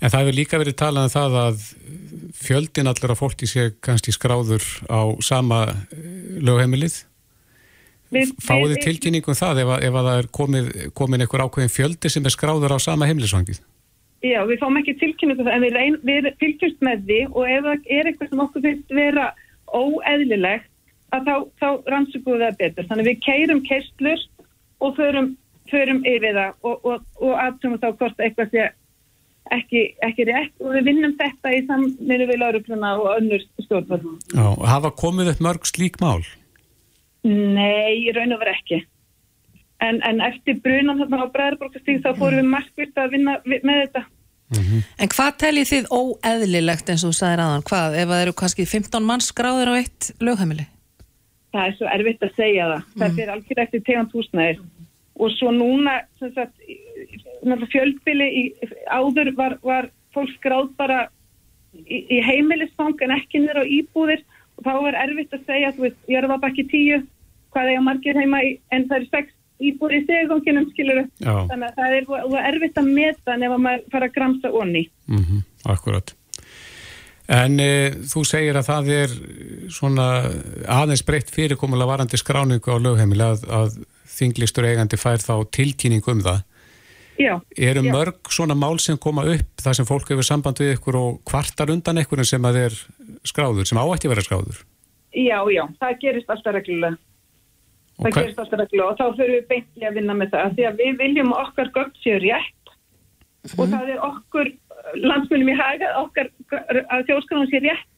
[0.00, 1.64] en það hefur líka verið talað um það að
[2.44, 6.06] fjöldin allir af fólki sé kannski skráður á sama eh,
[6.44, 7.02] lögheimilið.
[8.14, 10.68] Við- þið tilkynningum það ef, ef að það er komið,
[11.00, 13.58] komin einhver ákveðin fjöldi sem er skráður á sama heimilisvangið?
[14.24, 17.66] Já, við fáum ekki tilkynningu það, en við, reyn, við fylgjumst með því og ef
[17.66, 19.26] það er eitthvað sem okkur finnst vera
[19.74, 20.70] óeðlilegt,
[21.14, 22.86] að þá, þá rannsökum við það betur.
[22.88, 24.22] Þannig við keirum keistlur
[24.84, 25.28] og förum,
[25.70, 28.64] förum yfir það og, og, og aðtöfum þá hvort eitthvað sé
[29.54, 34.08] ekki, ekki rétt og við vinnum þetta í samvinni við laurugluna og önnur stjórnvöld.
[34.32, 36.24] Já, hafa komið upp mörg slík mál?
[37.24, 38.82] Nei, í raun og vera ekki.
[39.84, 43.80] En, en eftir brunan þarna á Bræðarborgastíð þá fórum við markvirt að vinna vi- með
[43.86, 44.04] þetta.
[45.00, 47.64] En hvað teljið þið óeðlilegt eins og þú sagðir aðan?
[47.66, 50.66] Hvað, ef það eru kannski 15 manns skráður á eitt lögheimili?
[51.54, 52.84] Það er svo erfitt að segja það.
[53.00, 54.62] Það er algjör eftir tegand húsnæðir.
[55.14, 56.54] Og svo núna, sem sagt,
[57.44, 58.44] náttúrulega fjölbili í,
[58.90, 61.04] áður var, var fólk skráð bara
[61.74, 64.24] í, í heimilisfang en ekki niður á íbúðir
[64.58, 66.98] og þá var erfitt að segja, þú veist, ég er það bakki tíu,
[67.54, 69.32] hvað er margir heima í, en það eru sex
[69.64, 71.34] íbúðir í segunginum, skilur Já.
[71.48, 74.52] Þannig að það er, er erfitt að meta en ef að maður fara að gramsa
[74.52, 74.84] onni.
[75.10, 76.10] Mm Akkurat.
[77.32, 79.12] En e, þú segir að það er
[79.72, 80.08] svona
[80.68, 83.78] aðeins breytt fyrirkomulega varandi skráningu á lögheimili að, að
[84.12, 86.42] þinglistur eigandi fær þá tilkýning um það.
[87.16, 87.38] Já.
[87.56, 87.92] Eru Já.
[87.94, 91.72] mörg svona mál sem koma upp þar sem fólk hefur samband við ykkur og kvartar
[91.72, 92.78] undan ykkur sem að er
[93.24, 94.62] skráður, sem áætti að vera skráður?
[95.14, 96.98] Já, já, það gerist alltaf reglulega.
[97.94, 100.64] Það hver- gerist alltaf reglulega og þá fyrir við beintli að vinna með það því
[100.68, 102.72] að við viljum okkar gögn séu rétt
[103.58, 104.50] og það er okkur
[105.04, 106.30] landsmjölum í haga okkar
[106.90, 107.90] að þjóðskránum sé rétt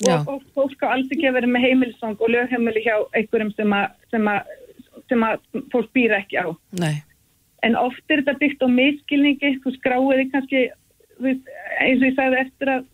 [0.00, 0.14] Já.
[0.16, 3.74] og, og fólk á alls ekki að vera með heimilisvang og lögheimili hjá einhverjum sem
[3.76, 4.54] að, sem að,
[5.12, 5.42] sem að
[5.74, 6.48] fólk býra ekki á.
[6.80, 7.02] Nei.
[7.66, 10.62] En oft er þetta byggt á miskilningi, þú skráir þig kannski,
[11.20, 12.86] eins og ég sagði eftir að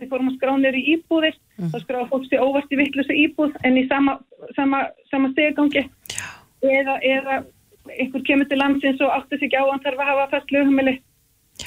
[0.00, 1.36] við fórum að skrá nýri í íbúðir,
[1.72, 4.18] þá skráða fólk sér óvart í vittlusa íbúð en í sama,
[4.56, 5.86] sama, sama stegangi.
[6.66, 7.40] Eða, eða
[7.94, 10.54] einhver kemur til landsins og áttu sig ekki á að hann þarf að hafa fast
[10.54, 10.96] lögumili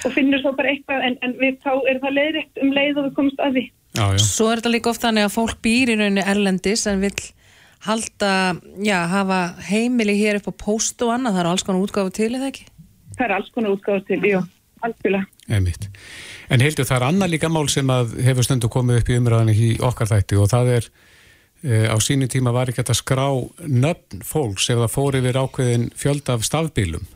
[0.05, 3.07] og finnur þá bara eitthvað en, en við, þá er það leiðrikt um leið og
[3.07, 3.65] við komumst að því.
[3.97, 4.21] Já, já.
[4.21, 7.23] Svo er þetta líka oft þannig að fólk býr í rauninni erlendis en vill
[7.87, 8.33] halda,
[8.85, 12.31] já, hafa heimili hér upp á post og annað, það eru alls konar útgáfu til
[12.35, 12.67] eða ekki?
[13.15, 14.41] Það er alls konar útgáð til, jú,
[14.85, 15.38] algjörlega.
[15.49, 15.87] Einmitt.
[16.53, 17.89] En heildu það er annað líka mál sem
[18.25, 20.89] hefur stundu komið upp í umræðinu í okkar þætti og það er
[21.63, 23.27] e, á sínu tíma var ekki að skrá
[23.65, 27.07] nöfn fólks ef það fór yfir ákveðin fjölda af stafbílum.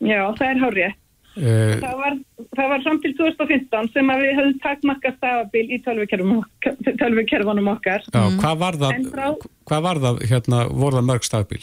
[0.00, 0.94] Já, það er hárið.
[1.36, 1.50] E,
[1.82, 2.14] Það var,
[2.56, 8.56] það var fram til 2015 sem við höfum takmarka stafabil í tölvukerfunum okkar já, hvað
[8.62, 11.60] var það, frá- hvað var það hérna, voru það mörg stafbíl?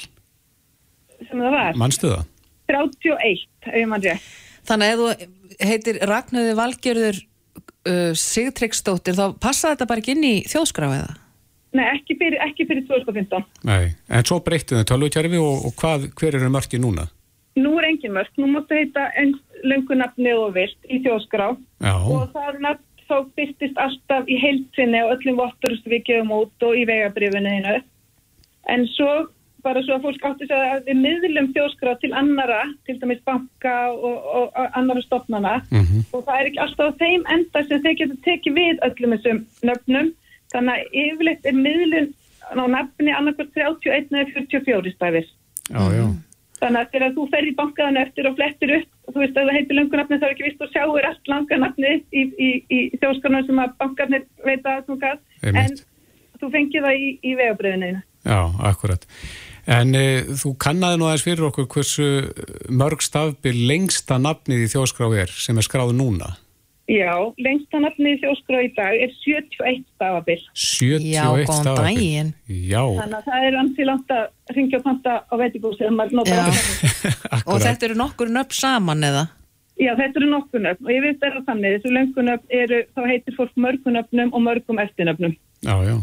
[1.24, 1.78] sem það var.
[1.80, 2.26] Manstu það?
[2.70, 4.30] 31, ef ég mann rétt.
[4.68, 10.28] Þannig að ef þú heitir Ragnöði Valgerður uh, Sigtryggsdóttir, þá passa þetta bara ekki inn
[10.28, 11.18] í þjóðskrá eða?
[11.74, 13.45] Nei, ekki fyrir, ekki fyrir 2015.
[13.66, 17.07] Nei, en svo breyttu þau tölvukerfi og, og hvað, hver eru mörki núna?
[17.57, 22.32] Nú er engin mörg, nú máttu heita eins löngunafni og vilt í þjóðskrá Já, og
[22.34, 26.86] það nafn þá byrtist alltaf í heilsinni og öllum votturust við gefum út og í
[26.89, 27.76] vegabrifinu einu.
[28.72, 29.09] En svo,
[29.64, 34.18] bara svo að fólk átti að við miðlum þjóðskrá til annara, til dæmis banka og,
[34.39, 36.03] og, og annara stofnana Mhm.
[36.14, 39.39] og það er ekki alltaf þeim enda sem þeir geta tekið við öllum þessum
[39.70, 40.11] nöfnum.
[40.53, 42.11] Þannig að yfirleitt er miðlun
[42.53, 45.30] á nafni annarkvært 31 eða 44 stæfis.
[45.72, 46.05] já, já.
[46.64, 49.55] Þannig að þegar þú fer í bankaðan eftir og flettir upp, þú veist að það
[49.57, 53.59] heitir löngunafni þá er ekki vist og sjáur allt langanafni í, í, í þjóðskarnar sem
[53.59, 55.74] að bankarnir veita að þú gæt, en
[56.39, 57.89] þú fengið það í, í vegabriðinu.
[58.24, 58.39] Já,
[58.70, 59.03] akkurat.
[59.70, 60.05] En e,
[60.36, 62.07] þú kannaði nú aðeins fyrir okkur hversu
[62.74, 66.34] mörg stafbíl lengsta nafnið í þjóðskrá er sem er skráð núna.
[66.91, 70.41] Já, lengsta nafni í þjóðskrá í dag er 71 stafabil.
[70.51, 72.34] 71 Já, góðan daginn.
[72.43, 76.20] Já, Þannig að það er ansi langt að ringja og panta á veitingúsi ef maður
[76.20, 76.43] notar Já.
[76.49, 77.39] það.
[77.53, 79.24] Og þetta eru nokkur nöfn saman eða?
[79.80, 83.36] Já, þetta eru nokkunöfn og ég veist það er þannig, þessu löngunöfn eru, þá heitir
[83.39, 85.34] fólk mörgunöfnum og mörgum eftirnöfnum.
[85.66, 85.95] Já, já.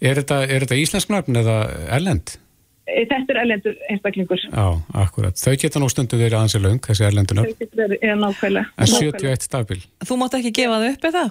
[0.00, 1.56] Er þetta, er þetta íslensk nöfn eða
[1.96, 2.36] erlend?
[2.90, 4.40] E, Þetta er erlendur einstaklingur.
[4.50, 4.64] Já,
[5.04, 5.36] akkurat.
[5.38, 7.58] Þau geta nú stundu verið aðeins í löng, þessi erlendu Þau nöfn.
[7.60, 8.66] getur verið- er nákvæmlega.
[8.78, 9.20] En Nákvæmlega.
[9.20, 9.82] 71 stafbíl.
[10.04, 11.24] Þú mátt ekki gefa það upp eða?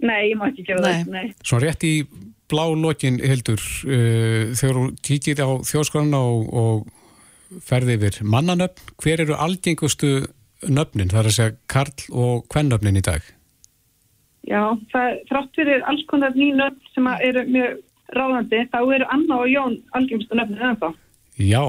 [0.00, 0.92] Nei, ég má ekki gefa Nei.
[1.04, 1.06] það.
[1.12, 1.34] Nei.
[1.44, 2.06] Svo rétt í
[2.48, 6.86] blá lokin, Hildur, uh, þegar þú kíkir á þjóðskrána og, og
[7.62, 10.26] ferði yfir mannanöfn, hver eru algengustu
[10.66, 13.22] nöfnin, það er að segja Karl og hvennöfnin í dag?
[14.46, 17.80] Já, það er þrátt fyrir alls konar nýnöfn sem að eru mjög
[18.14, 20.90] ráðandi, þá eru Anna og Jón algjörnstu nöfnir ennþá.
[21.42, 21.62] Já,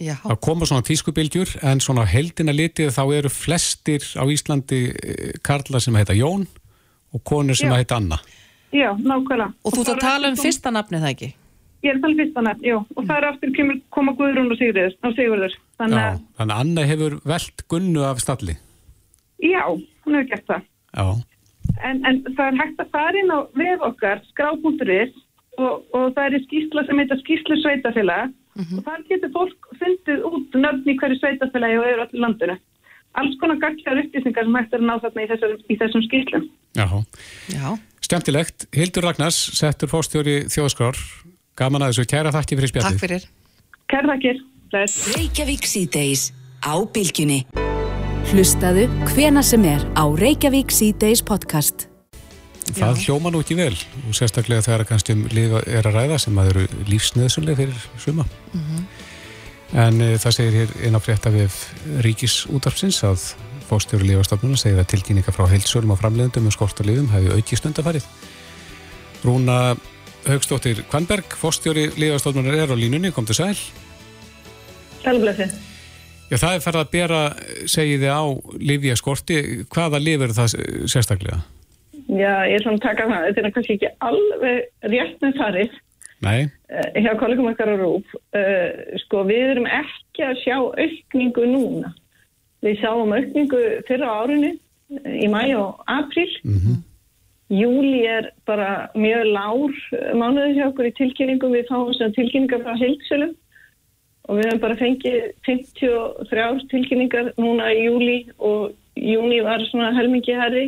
[0.00, 0.14] Já.
[0.24, 5.80] það koma svona tískubilgjur en svona heldina litið þá eru flestir á Íslandi eh, karlar
[5.80, 6.46] sem heita Jón
[7.14, 7.76] og konur sem Já.
[7.80, 8.18] heita Anna.
[8.74, 9.52] Já, nákvæmlega.
[9.64, 11.28] Og þú ert að tala um fyrsta nafnið það ekki?
[11.84, 12.78] Ég er að tala um fyrsta nöfn, jú.
[12.96, 14.96] Og það er aftur kemur koma Guðrún og Sigurður.
[15.06, 15.54] Og Sigurður.
[15.78, 18.56] Þannig Já, að, þannig að Anna hefur velt gunnu af stalli.
[19.40, 20.68] já, hún hefur gert það.
[20.96, 21.06] Já,
[21.82, 25.14] En, en það er hægt að fara inn á vef okkar, skrá.is
[25.58, 30.56] og, og það er skýrsla sem heitir skýrslu sveitafélag og þar getur fólk fundið út
[30.56, 32.56] nöfn í hverju sveitafélagi og eru allir landinu.
[33.16, 36.48] Alls konar gaggar upplýsingar sem hægt er að ná þarna í, þessar, í þessum skýrslum.
[36.76, 36.86] já.
[37.52, 37.68] Já.
[38.06, 38.68] Skemmtilegt.
[38.76, 41.00] Hildur Ragnars, settur fórstjóri þjóðskrár.
[41.56, 42.06] Gaman að þessu.
[42.12, 42.92] Kæra þakki fyrir spjallið.
[42.92, 43.26] Takk fyrir.
[43.90, 45.08] Kærðakir, Bless.
[45.16, 46.28] Reykjavík síðdeis
[46.62, 47.42] á bylgjunni.
[48.30, 51.88] Hlustaðu hvena sem er á Reykjavík síðdeis podcast.
[52.74, 56.38] Það hljóma nú ekki vel og sérstaklega þegar kannski um lifa er að ræða sem
[56.40, 58.26] að eru lífsnöðsumlega fyrir suma.
[59.76, 61.54] En e, það segir hér einn á frétta við
[62.06, 63.28] ríkisútarpsins að
[63.66, 67.58] fórstjóri lífastofnuna segir að tilkynninga frá heilsölum og framleiðendum um skort og lifum hefði auki
[67.58, 68.06] stundafarið.
[69.26, 69.76] Rúna
[70.26, 73.58] Haugstóttir Kvanberg, fórstjóri lífastofnunar er á línunni, kom til sæl.
[75.02, 75.50] Sælblessi.
[76.26, 77.20] Já, það er farið að bera,
[77.70, 78.24] segið þið á
[78.70, 79.42] lifja skorti.
[79.70, 80.56] Hvaða lif eru það
[80.90, 81.44] sérstaklega?
[82.06, 83.26] Já, ég er svona að taka það.
[83.26, 85.76] Þetta er kannski ekki alveg rétt með farið
[86.24, 88.12] Nei, uh, hjá kollegum okkar á Rúf.
[88.32, 91.92] Uh, sko, við erum ekki að sjá aukningu núna.
[92.64, 96.30] Við sjáum aukningu fyrra árinu uh, í mæ og apríl.
[97.52, 99.74] Júli er bara mjög lár
[100.18, 101.52] mánuðið hjá okkur í tilkynningum.
[101.54, 103.36] Við fáum svona tilkynningar frá heilsölum
[104.26, 110.34] og við hefum bara fengið 53 tilkynningar núna í júli og júni var svona helmingi
[110.34, 110.64] herri.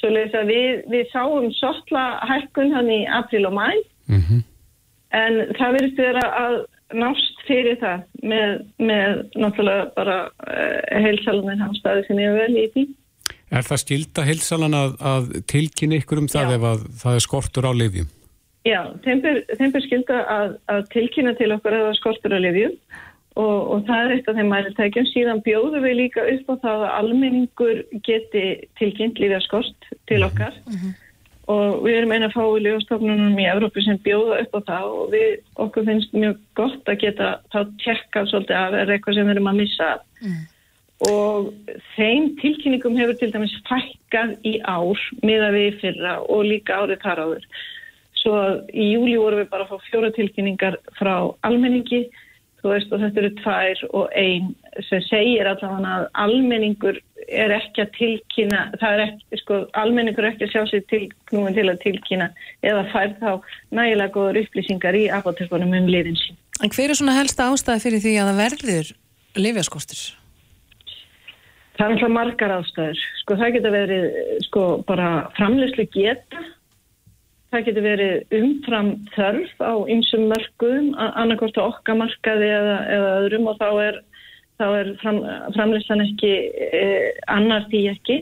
[0.00, 0.08] Svo
[0.48, 3.68] við, við sáum sottla hækkun hann í apríl og mæ
[5.10, 6.54] en það verðist vera að
[6.96, 12.86] nást fyrir það með, með náttúrulega bara uh, heilsalunni hann staði sinni vel í því.
[13.50, 16.56] er það skilda heilsalan að, að tilkynna ykkur um það Já.
[16.56, 18.10] ef að það er skortur á lifjum?
[18.68, 22.74] Já, þeim ber skilda að, að tilkynna til okkar eða skortur að lifjum
[23.40, 25.06] og, og það er eitt af þeim mælitækjum.
[25.10, 28.44] Síðan bjóðum við líka upp á það að almenningur geti
[28.80, 30.58] tilkynnt lífjaskort til okkar
[31.50, 34.92] og við erum eina að fá í lífastofnunum í Evrópu sem bjóða upp á það
[35.00, 35.32] og við,
[35.64, 39.50] okkur finnst mjög gott að geta þá tjekka svolítið af er eitthvað sem við erum
[39.50, 40.04] að missa af.
[41.10, 41.50] og
[41.96, 47.22] þeim tilkynningum hefur til dæmis fækkað í ár miða við fyrra og líka árið þar
[47.24, 47.46] áður.
[48.20, 51.14] Svo í júli vorum við bara að fá fjóra tilkynningar frá
[51.46, 52.04] almenningi,
[52.60, 54.50] þú veist, og þetta eru tvær og ein
[54.88, 60.32] sem segir allavega að almenningur er ekki að tilkynna, það er ekki, sko, almenningur er
[60.34, 62.30] ekki að sjá sig tilknúin til að tilkynna
[62.66, 63.30] eða fær þá
[63.76, 66.38] nægilega góður upplýsingar í apotekunum um liðin sín.
[66.60, 68.94] En hver er svona helsta ástæði fyrir því að það verður
[69.40, 70.00] lifjaskortur?
[71.78, 73.04] Það er alltaf margar ástæður.
[73.22, 74.08] Sko það getur verið
[74.44, 76.42] sko bara framleyslu geta.
[77.50, 83.48] Það getur verið umfram þörf á ymsum mörgum, annarkort á okkar markaði eða, eða öðrum
[83.50, 83.98] og þá er,
[84.60, 85.18] þá er fram,
[85.56, 86.30] framleyslan ekki
[86.70, 88.20] eh, annar því ekki.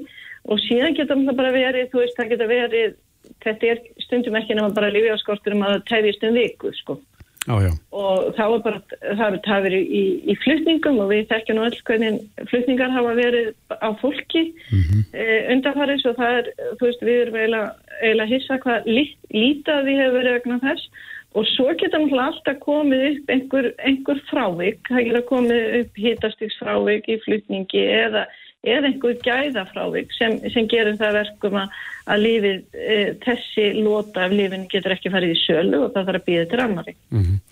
[0.48, 2.96] Og síðan getur það bara verið, þú veist, það getur verið,
[3.44, 7.00] þetta er stundum ekki nema bara lífjáskortur um að það tæfist um viku, sko
[7.48, 7.72] Já, já.
[7.96, 11.78] og þá er bara, það er tafir í, í, flutningum og við þekkjum nú öll
[11.88, 15.04] hvernig flutningar hafa verið á fólki mm -hmm.
[15.16, 15.24] e,
[15.54, 17.70] undanfarið svo það er, þú veist, við erum eiginlega,
[18.02, 20.90] eiginlega hissa hvað lít, lítið við hefur verið vegna þess
[21.36, 27.08] og svo náttúrulega alltaf komið upp einhver, einhver frávik, það geta komið upp hitastiks frávik
[27.08, 28.26] í flutningi eða,
[28.66, 31.74] eða einhver gæða frávik sem, sem gerir það verkum að,
[32.10, 36.22] að lífið, e, þessi lota af lífin getur ekki farið í sölu og það þarf
[36.22, 36.96] að býða til annari.
[37.14, 37.42] Mm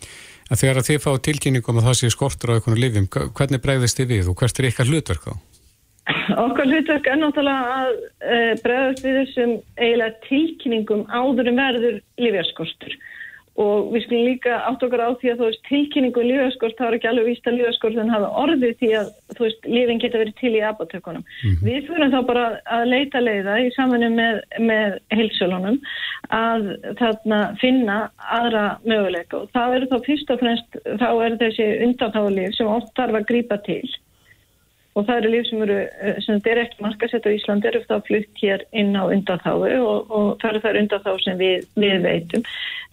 [0.47, 3.99] Að þegar að þið fá tilkynningum að það sé skortur á einhvern lifjum, hvernig bregðist
[3.99, 5.33] þið við og hvert er ykkar hlutverk þá?
[6.39, 12.95] Okkar hlutverk er náttúrulega að e, bregðast við þessum eiginlega tilkynningum áður verður lífjarskortur
[13.63, 16.89] og við skulum líka átt okkar á því að þú veist tilkynningu um lífjaskort, það
[16.89, 20.39] er ekki alveg víst að lífjaskortin hafa orðið því að þú veist lífin geta verið
[20.41, 21.27] til í apotekunum.
[21.65, 22.47] Við fyrir þá bara
[22.77, 25.79] að leita leiða í samfunni með, með heilsölunum
[26.37, 26.69] að
[27.01, 28.01] þarna finna
[28.41, 29.43] aðra möguleika.
[29.43, 33.31] Og það eru þá fyrst og fremst þá eru þessi undantáðalíf sem oft þarf að
[33.33, 33.85] grípa til
[34.97, 37.83] og það eru líf sem eru, eh, sem þetta er ekki markasett á Íslandi, eru
[37.85, 41.97] það flutt hér inn á undanþáu og, og það eru þær undanþáu sem við, við
[42.07, 42.45] veitum.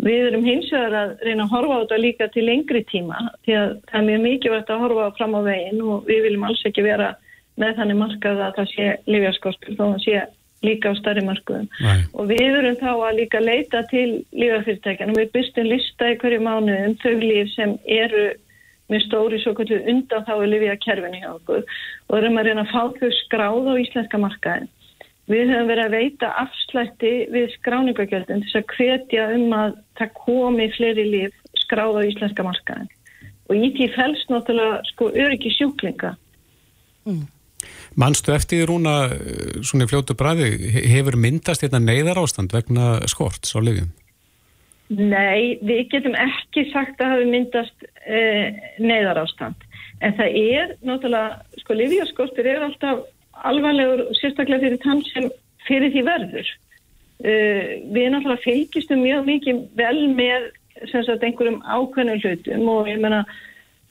[0.03, 3.57] Við erum hins vegar að reyna að horfa á þetta líka til lengri tíma því
[3.61, 6.85] að það er mjög mikilvægt að horfa fram á veginn og við viljum alls ekki
[6.85, 7.13] vera
[7.61, 10.23] með þannig markað að það sé lífjarskortur þó að það sé
[10.63, 11.67] líka á starri markuðum.
[11.83, 12.03] Nei.
[12.15, 16.39] Og við erum þá að líka leita til lífafyrirtækjan og við byrstum lista í hverju
[16.43, 18.29] mánu um þau líf sem eru
[18.93, 22.49] með stóri svo kvöldu undan þá er lifið að kerfinu hjá okkur og erum að
[22.49, 24.71] reyna að fá þau skráð á íslenska markaðin.
[25.31, 30.67] Við höfum verið að veita afslætti við skráningagjöldin til að hvetja um að það komi
[30.75, 32.91] fleiri líf skráð á íslenska markaðin.
[33.47, 36.13] Og í því fælst náttúrulega sko öryggi sjúklinga.
[37.99, 38.95] Manstu eftir því rúna
[39.63, 40.49] svona í fljótu bræði,
[40.91, 43.91] hefur myndast hérna neyðar ástand vegna skorts á lifjum?
[44.91, 49.63] Nei, við getum ekki sagt að hafi myndast eh, neyðarástand.
[50.03, 53.05] En það er náttúrulega, sko, livjaskortur er alltaf
[53.47, 55.29] alvarlegur, sérstaklega fyrir tann sem
[55.67, 56.51] fyrir því verður.
[57.23, 60.49] Uh, við náttúrulega fylgistum mjög mikið vel með
[60.91, 63.21] sagt einhverjum ákveðnum hlutum og ég menna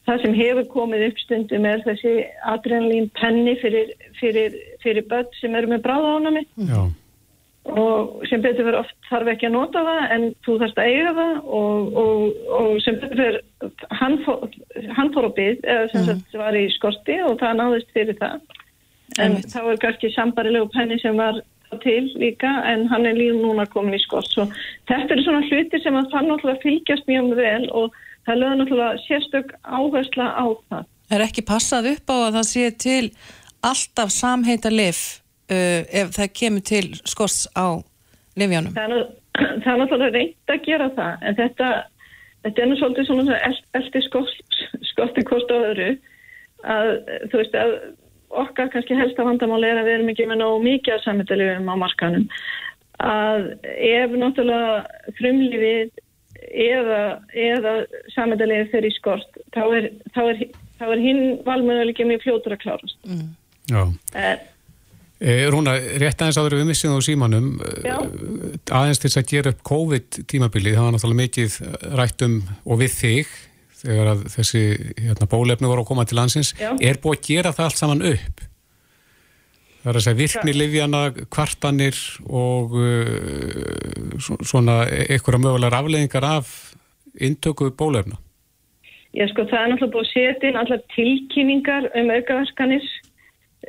[0.07, 2.15] það sem hefur komið upp stundum er þessi
[2.51, 6.81] adrenalín penni fyrir, fyrir, fyrir börn sem eru með bráðánami Já,
[7.71, 11.13] og sem betur fyrir oft þarf ekki að nota það en þú þarfst að eiga
[11.19, 11.37] það.
[11.59, 13.39] Og, og, og sem betur
[15.37, 18.59] byggð eða sem sagt var í skorti og það náðist fyrir það.
[19.19, 19.51] En Einmitt.
[19.53, 21.41] það var kannski sambarilegu penni sem var
[21.81, 24.29] til líka en hann er líka núna komin í skort.
[24.33, 24.49] Svo
[24.91, 27.97] þetta eru svona hluti sem að það náttúrulega fylgjast mjög vel og
[28.27, 30.85] það lögður náttúrulega sérstök áhersla á það.
[31.13, 33.07] Er ekki passað upp á að það sé til
[33.63, 35.22] alltaf samheita lif
[35.53, 37.79] uh, ef það kemur til skorts á
[38.41, 38.75] lifjánum?
[38.77, 41.73] það er, náttúrulega reynd að gera það en þetta,
[42.47, 44.05] þetta er nú svolítið svona el- elti
[44.93, 45.91] skorti kost á öðru
[46.63, 46.93] að
[47.31, 47.75] þú veist að
[48.43, 51.77] okkar kannski helsta vandamáli er að við erum ekki með nógu mikið að sammetalifum á
[51.83, 52.29] markanum
[53.03, 55.91] að ef náttúrulega frumlífið
[56.53, 57.03] eða,
[57.35, 57.75] eða
[58.15, 60.41] sammetalifið fyrir í skort þá er, þá er,
[60.79, 63.13] þá er hinn valmöðuleikið mjög fljótur að klárast
[63.71, 63.83] já.
[63.83, 64.33] en E,
[65.23, 67.49] Rúna, rétt aðeins áður við missum á símanum,
[67.85, 67.95] Já.
[68.03, 71.59] eh, aðeins til þess að gera upp COVID-tímabilið, það var náttúrulega mikið
[72.01, 73.35] rætt um og við þig,
[73.83, 74.63] þegar að þessi
[74.99, 76.73] hérna, bólefni voru að koma til landsins, Já.
[76.75, 78.43] er búið að gera það allt saman upp?
[79.83, 80.99] Það er að segja virkni livjana,
[81.35, 81.97] kvartanir
[82.31, 86.53] og uh, svo- svona einhverja mögulegar afleðingar af
[87.19, 88.19] inntöku bólefna.
[89.13, 92.87] Já, sko, það er náttúrulega búið að setja inn allar tilkynningar um aukaverkanir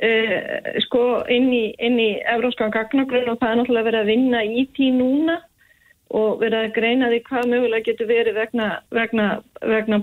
[0.02, 4.64] uh, sko, inn í, í Evróskan gagnagrunn og það er náttúrulega verið að vinna í
[4.76, 5.40] tí núna
[6.14, 9.28] og verið að greina því hvað mögulega getur verið vegna, vegna,
[9.66, 10.00] vegna,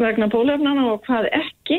[0.00, 1.78] vegna bólefnana og hvað ekki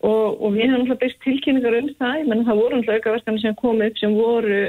[0.00, 3.58] og, og við hefum náttúrulega byrst tilkynningar um það, menn það voru náttúrulega aukaverkanir sem
[3.60, 4.60] kom upp sem voru,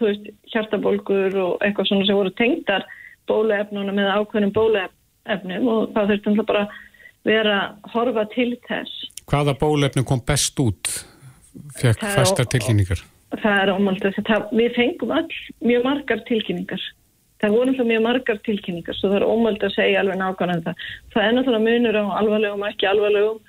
[0.00, 2.86] veist, hjartabólgur og eitthvað svona sem voru tengdar
[3.30, 6.66] bólefnunum eða ákveðnum bólefnum og það þurfti náttúrulega bara
[7.28, 9.06] vera að horfa til þess.
[9.30, 10.90] Hvaða bólefni kom best út?
[11.80, 13.02] Fekk á- tilkynningar.
[13.30, 13.72] Það er
[14.02, 15.28] þess að við fengum all
[15.62, 16.82] mjög margar tilkynningar.
[17.40, 20.64] Það voru náttúrulega mjög margar tilkynningar svo það er ómald að segja alveg nákvæmlega um
[20.66, 20.88] það.
[21.14, 23.40] Það er náttúrulega munur á alvarlegum og ekki alvarlegum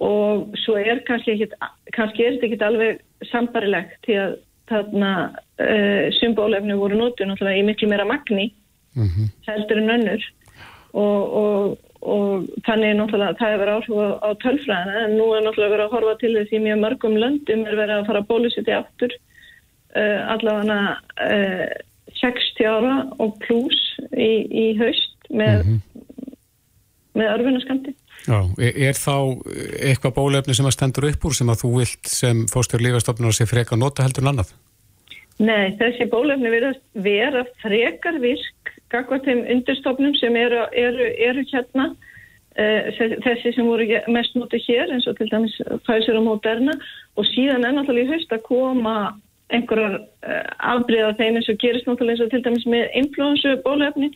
[0.00, 1.58] og svo er kannski ekkit,
[1.96, 3.02] kannski er þetta ekkit alveg
[3.32, 4.38] sambarilegt því að
[4.70, 8.52] þarna uh, symbólefni voru notu náttúrulega í miklu meira magni
[8.94, 10.22] Mm heldur en önnur
[10.92, 15.74] og, og, og þannig náttúrulega það verið áhrif á, á tölfræðina en nú er náttúrulega
[15.74, 18.78] verið að horfa til þess í mjög mörgum löndum er verið að fara að bólusetja
[18.80, 20.78] aftur uh, allavega
[21.26, 21.66] uh,
[22.20, 23.82] 60 ára og pluss
[24.16, 25.66] í, í haust með,
[27.16, 27.94] með örfunaskandi.
[28.26, 29.14] Já, er, er þá
[29.80, 33.46] eitthvað bólefni sem að stendur upp úr sem að þú vilt sem fórstur lífastofnunar sé
[33.48, 34.52] freka að nota heldur en annað?
[35.40, 41.88] Nei, þessi bólefni verðast vera frekar virk gagvað þeim undirstofnum sem eru, eru, eru hérna
[41.90, 42.90] uh,
[43.24, 46.76] þessi sem voru mest notið hér eins og til dæmis Pfizer og Moderna
[47.16, 48.96] og síðan er náttúrulega í haust að koma
[49.50, 54.12] einhverjar uh, afbreyða þeim eins og gerist náttúrulega eins og til dæmis með influensu bólefni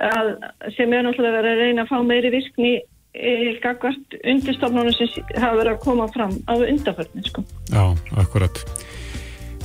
[0.00, 0.32] að,
[0.76, 5.56] sem er náttúrulega verið að reyna að fá meiri virkni uh, gagvart undirstofnunum sem hafa
[5.58, 7.44] verið að koma fram á undarförni sko.
[7.70, 7.84] Já,
[8.22, 8.62] akkurat.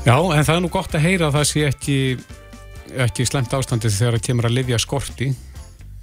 [0.06, 2.00] Já, en það er nú gott að heyra að það sé ekki,
[3.06, 5.32] ekki slemt ástandið þegar það kemur að livja skorti.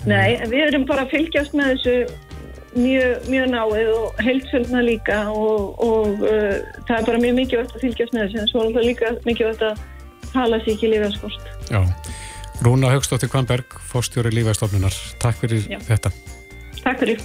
[0.08, 1.96] Nei, við erum bara að fylgjast með þessu
[2.72, 6.58] mjög, mjög náið og heilsfjöldna líka og, og uh,
[6.88, 9.66] það er bara mjög mikilvægt að fylgjast með þessu en svo er það líka mikilvægt
[9.68, 9.84] að
[10.32, 11.52] tala sér ekki lífjarskost.
[11.70, 11.82] Já.
[12.62, 14.96] Rúna Högstóttir Kvanberg, fórstjóri lífastofnunar.
[15.22, 15.78] Takk fyrir Já.
[15.88, 16.12] þetta.
[16.82, 17.22] Takk fyrir.